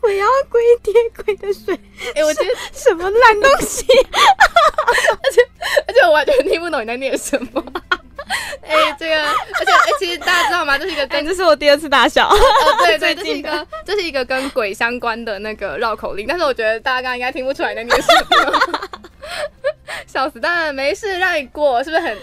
[0.02, 1.80] 鬼妖鬼跌鬼的水，
[2.16, 3.86] 哎、我觉得，什么烂东西？
[4.08, 5.42] 而且
[5.88, 7.64] 而且我完全听不懂你在念什么。
[8.62, 10.78] 哎、这个，而且，哎、其实大家知道吗？
[10.78, 12.28] 这是一个这是我第二次大笑。
[12.28, 12.38] 哦，
[12.80, 18.62] 对对，这是一最近的个这是一个跟鬼相关的那个绕口令，但是我觉得大家刚刚应该听不出来你在念什么，
[20.06, 20.40] 笑死！
[20.42, 22.18] 当然没事，让你过，是不是很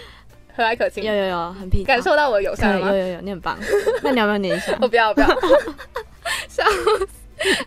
[0.55, 1.03] 和蔼可亲？
[1.03, 2.87] 有有有，很平感受到我的友可善吗？
[2.91, 3.57] 有有有，你很棒。
[4.03, 4.87] 那你要不要念一下我？
[4.87, 5.27] 不要，我不要，
[6.47, 7.07] 笑死！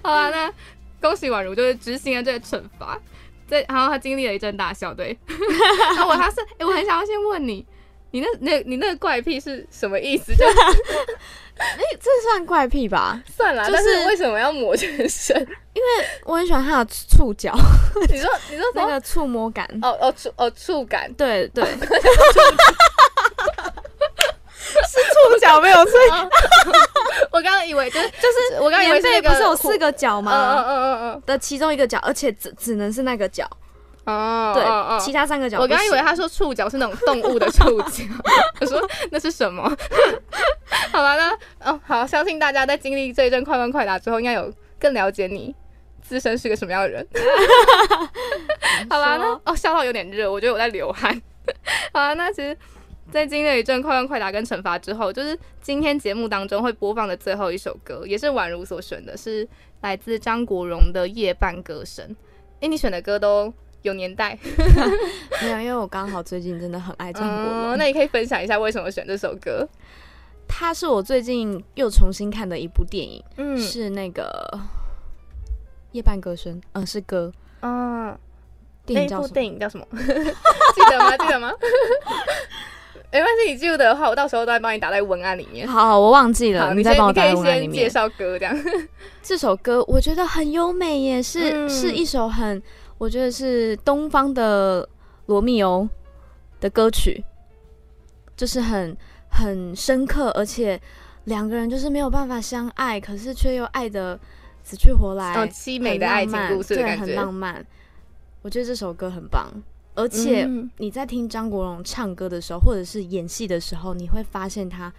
[0.03, 0.53] 好了，那
[1.01, 2.99] 恭喜宛如就是执行了这个惩罚，
[3.49, 5.17] 对，然后他经历了一阵大笑，对。
[5.95, 7.65] 然 后我他是，哎、我很想要先问你，
[8.13, 10.35] 你那那你那个怪癖是什么意思？
[10.35, 10.45] 就
[12.01, 13.21] 这算怪癖吧？
[13.37, 15.37] 算了，就是但是为什么要抹全身？
[15.75, 15.89] 因为
[16.25, 17.53] 我很喜欢它的触角，
[18.09, 18.65] 你说你说？
[18.75, 19.69] 那个触摸感。
[19.83, 21.65] 哦哦触哦触感，对对，
[24.59, 24.99] 是
[25.31, 25.93] 触角没有错。
[27.31, 30.65] 我刚刚以为就是就是我刚以为不是有四个角嗯嗯吗？
[30.67, 33.49] 嗯嗯的其中一个角，而且只只能是那个角，
[34.05, 35.59] 嗯哦，对其他三个角。
[35.61, 38.05] 我刚刚以为他说触角是那种动物的触角，
[38.61, 38.81] 我说
[39.11, 39.71] 那是什么？
[40.99, 41.17] 好了，
[41.61, 45.55] 那哦好，相信大家在经历这一阵快问快答之后，应该有更了解你
[46.03, 47.07] 自身是个什么样的人。
[48.91, 51.23] 好啦，那哦笑到有点热，我觉得我在流汗。
[51.93, 52.57] 好啦，那其实，
[53.13, 59.47] 在经历了一阵快问快答跟惩罚之后，就是今天节目当中会播放的最后一首歌，也是宛如所选的，是
[59.83, 62.05] 来自张国荣的《夜半歌声》。
[62.59, 64.37] 诶，你选的歌都有年代，
[65.43, 69.65] 没有，因为我刚好最近真的很爱张国嗯，荣，那你可以分享一下为什么选这首歌？
[70.49, 74.29] 他是我最近又重新看的一部电影，嗯是那个
[75.93, 77.31] 《夜半歌声》，嗯，是歌，
[77.61, 78.19] 嗯，
[78.87, 79.87] 那一部电影叫什么？
[79.93, 80.35] 电影叫什么？
[80.75, 81.17] 记得吗？
[81.17, 81.53] 记得吗？
[83.11, 85.67] 没关系，你记不得的话，我到时候都会帮你打在文案里面。
[85.67, 87.73] 好，我忘记了，好，你再帮我打在文案里面。
[87.75, 88.55] 先介绍歌这样。
[89.23, 92.63] 这首歌我觉得很优美耶，是、嗯是一首很，
[92.99, 94.87] 我觉得是东方的
[95.27, 95.89] 罗密欧
[96.61, 97.25] 的歌曲，
[98.37, 98.95] 就是很
[99.31, 100.81] 很深刻，而且
[101.25, 104.19] 两个人就是没有办法相爱，可是却又爱的
[104.63, 107.15] 死去活来，哦，凄美的爱情故事很浪漫对，很。
[107.15, 107.67] 浪漫。
[108.43, 109.51] 我觉得这首歌很棒，
[109.95, 114.93] 而且嗯你在听张国荣唱歌的时候，或者是演戏的时候，你会发现他，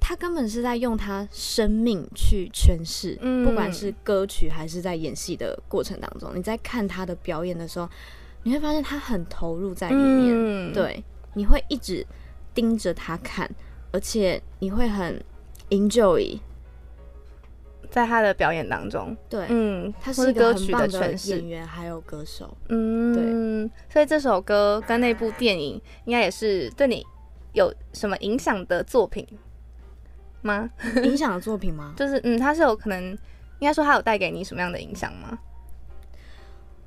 [0.00, 7.88] 他根本是在用他生命去诠释，嗯不管是歌曲还是在演戏的过程当中，你在看他的表演的时候，
[8.42, 11.02] 你会发现他很投入在里面，嗯，对，
[11.34, 12.04] 你会一直
[12.60, 13.50] 盯着他看，
[13.90, 15.18] 而且你会很
[15.70, 16.38] enjoy，
[17.90, 21.48] 在他的表演当中，对，嗯，他是一个歌曲的诠释演。
[21.48, 22.54] 员还有歌手。
[22.68, 27.02] 嗯，对所以这首歌跟那部电影应该也是对你
[27.54, 29.26] 有什么影响的作品
[30.42, 30.68] 吗？
[31.02, 31.94] 影响的作品吗？
[31.96, 35.38] 就是嗯，他是有可能，应该说他有带给你什么样的影响吗？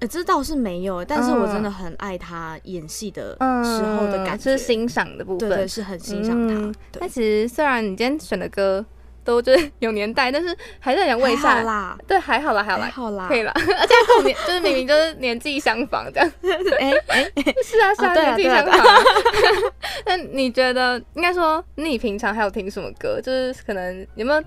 [0.03, 3.31] 呃，这倒是没有，但是我真的很爱他演戏的
[3.63, 5.47] 时候的感觉，嗯是欣赏的部分。
[5.47, 6.53] 对对，是很欣赏他。
[6.55, 8.85] 嗯但其实虽然你今天选的歌
[9.23, 13.53] 都就是有年代，但是还是很想问一下，啦，对，还好啦，还好啦，还好啦，可以啦。
[13.55, 16.29] 而且跟我年就是明明就是年纪相仿这样，
[16.79, 17.31] 哎哎，
[17.63, 19.01] 是啊是啊，年纪相仿啊。
[20.05, 23.21] 那你觉得应该说，你平常还有听什么歌？
[23.23, 24.43] 就是可能有没有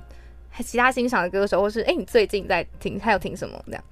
[0.63, 3.83] 其他欣赏的歌手，或是哎、你最近在听，还有听什么这样？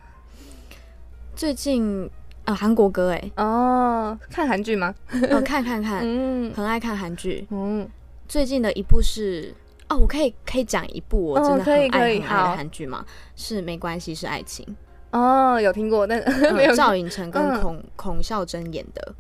[1.35, 2.09] 最近
[2.45, 4.95] 啊韩国歌哎，哦，看韩剧吗？
[5.29, 6.53] 呃看看看， 嗯。
[6.55, 7.47] 很爱看韩剧。
[7.51, 7.89] 嗯，
[8.29, 9.53] 最近的一部是
[9.89, 12.19] 哦，我可以可以讲一部我真的哦可以很爱
[12.51, 13.05] 的韩剧吗？
[13.37, 14.65] 是没关系是爱情，
[15.11, 16.19] 哦，有听过，但
[16.55, 16.73] 没有。
[16.73, 17.61] 嗯赵寅成跟嗯。
[17.61, 19.15] 孔孔孝真演的，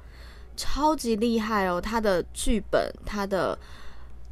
[0.56, 1.80] 超级厉害哦！
[1.80, 3.58] 他的剧本，他的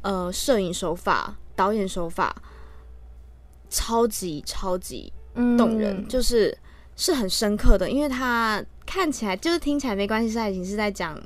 [0.01, 2.33] 呃摄影手法、导演手法，
[3.69, 5.11] 超级超级
[5.57, 6.07] 动人，嗯。
[6.07, 6.55] 就是
[6.95, 11.21] 是很深刻的，因为它看起来就是听起来没关系是爱情，是在讲。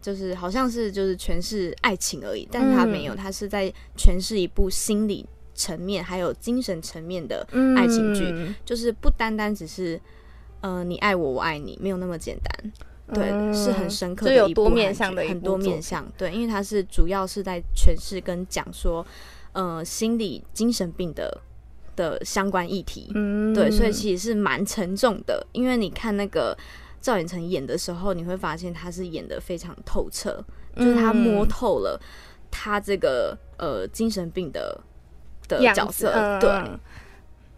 [0.00, 3.16] 就是好像是就是诠释爱情而已，但是他没有，嗯。
[3.16, 7.46] 他是在诠释一部心理层面还有精神层面的
[7.76, 8.52] 爱情剧，嗯。
[8.64, 10.00] 就是不单单只是
[10.60, 12.72] 呃你爱我我爱你，没有那么简单，
[13.14, 19.06] 对，嗯是很深刻的一部多面向的一很多面向，对，因为它是主要是在诠释跟讲说
[19.52, 21.40] 呃心理精神病的
[21.96, 26.56] 的相关议题，嗯对，所以其实是蛮沉重的，因为你看那个
[27.00, 30.44] 赵寅成演的时候，你会发现他是演的非常透彻，
[30.76, 32.00] 就是他摸嗯透了
[32.50, 34.80] 他这个呃精神病的
[35.48, 36.80] 的角色，嗯对，嗯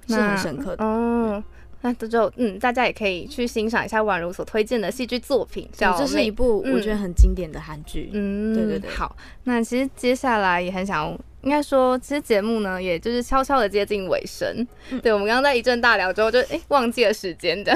[0.08, 0.84] 是很深刻的。
[0.84, 1.42] 哦。
[1.82, 8.08] 那这就嗯，大家也可以去欣赏一下宛如所推荐的戏剧作品，这是一部我觉得嗯很经典的韩剧。
[8.14, 11.14] 嗯，对对对好，那其实接下来也很想
[11.44, 14.66] 应该说，其实节目呢，也就是悄悄的接近尾声。
[14.90, 17.72] 嗯对，我们刚刚在一阵大聊之后就，诶忘记了时间的。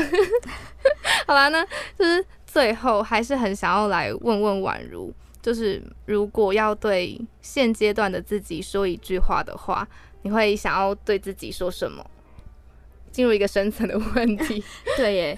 [1.27, 1.63] 好啦，那
[1.97, 5.13] 就是最后还是很想要来问问宛如，
[5.43, 9.87] 就是如果要对现阶段的自己说一句话的话，
[10.23, 12.05] 你会想要对自己说什么？
[13.13, 14.65] 进入一个深层的问题。
[14.97, 15.37] 对耶，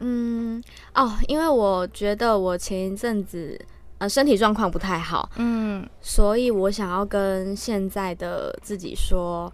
[0.00, 0.62] 嗯，
[0.94, 3.60] 哦，因为我觉得我前一阵子
[3.98, 9.52] 呃身体状况不太好，嗯所以我想要跟现在的自己说，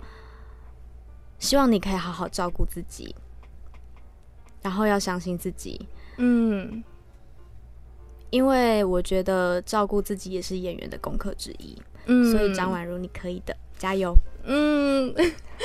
[1.38, 3.14] 希望你可以好好照顾自己，
[4.62, 5.88] 然后要相信自己，
[6.18, 6.82] 嗯
[8.30, 11.76] 因为我觉得照顾自己也是演员的功课之一。
[12.07, 14.14] 嗯所以张宛如，你可以的，加油！
[14.42, 15.11] 嗯，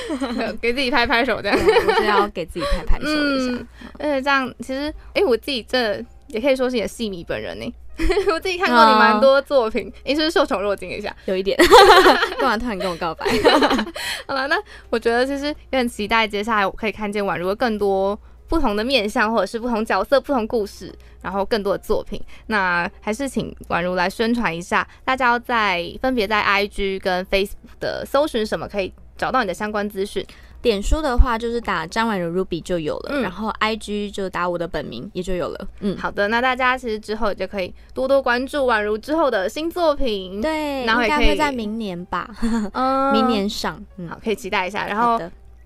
[0.62, 1.58] 给自己拍拍手这样。
[1.58, 3.52] 对我就要给自己拍拍手一下。
[3.60, 3.68] 嗯，
[4.00, 7.74] 而且这样其实，哎、我自己这也可以说是也戏迷本人呢。
[8.34, 11.16] 我自己看过你蛮多作品，你、是不是受宠若惊一下？
[11.26, 11.58] 有一点，
[12.40, 13.26] 干嘛突然跟我告白？
[14.28, 14.56] 好了，那
[14.90, 22.22] 我觉得其实也很期待接下来我可以看见宛如的更多不同的面相，或者是不同角色、不同故事，然后更多的作品。
[22.48, 30.26] 那还是请宛如来宣传一下，大家要在分别在 IG 跟 Facebook 的搜寻什么可以找到你的相关资讯。
[30.62, 35.68] 点书的话就是打张宛如 Ruby 就有了，嗯然后 IG 就打我的本名也就有了。
[35.80, 42.30] 嗯，好的，那大家其实之后就可以多多关注宛如之后的新作品。，对，然后也可以应该会在明年吧，
[42.74, 43.82] 嗯明年上。
[43.98, 44.86] 嗯，好，可以期待一下。
[44.86, 45.20] 然后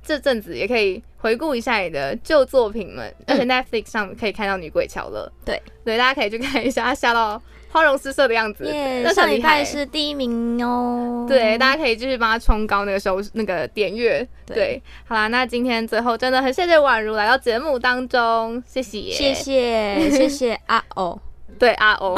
[0.03, 5.31] 这阵子也可以回顾一下你的旧作品们，而且 Netflix 上可以看到《女鬼桥》了。
[5.45, 7.41] 对对，大家可以去看一下，她吓到
[7.73, 9.65] 花容失色的样子，耶，那是上礼拜。
[9.65, 11.25] 是第一名哦。
[11.27, 14.19] 对，大家可以继续帮他冲高那个收那个点阅。
[14.45, 21.19] 对对，好啦，那今天最后真的很谢谢宛如来到节目当中，谢谢，谢，谢谢谢 阿哦，
[21.57, 22.15] 对阿欧，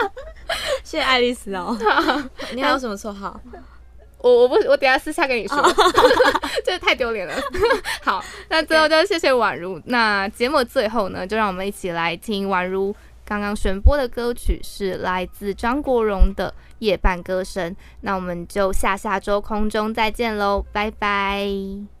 [0.84, 1.74] 谢谢爱丽丝哦。
[2.52, 3.40] 你还有什么绰号？
[4.18, 5.56] 我我不我等下私下跟你说，
[6.64, 7.34] 这太丢脸了。
[8.02, 9.80] 好，那最后就谢谢宛如。
[9.84, 12.94] 那节目最后呢，就让我们一起来听宛如
[13.26, 17.72] 刚刚选播的歌曲，是来自张国荣的《夜半歌声》。
[18.02, 21.95] 那我们就下下周空中再见喽，拜拜。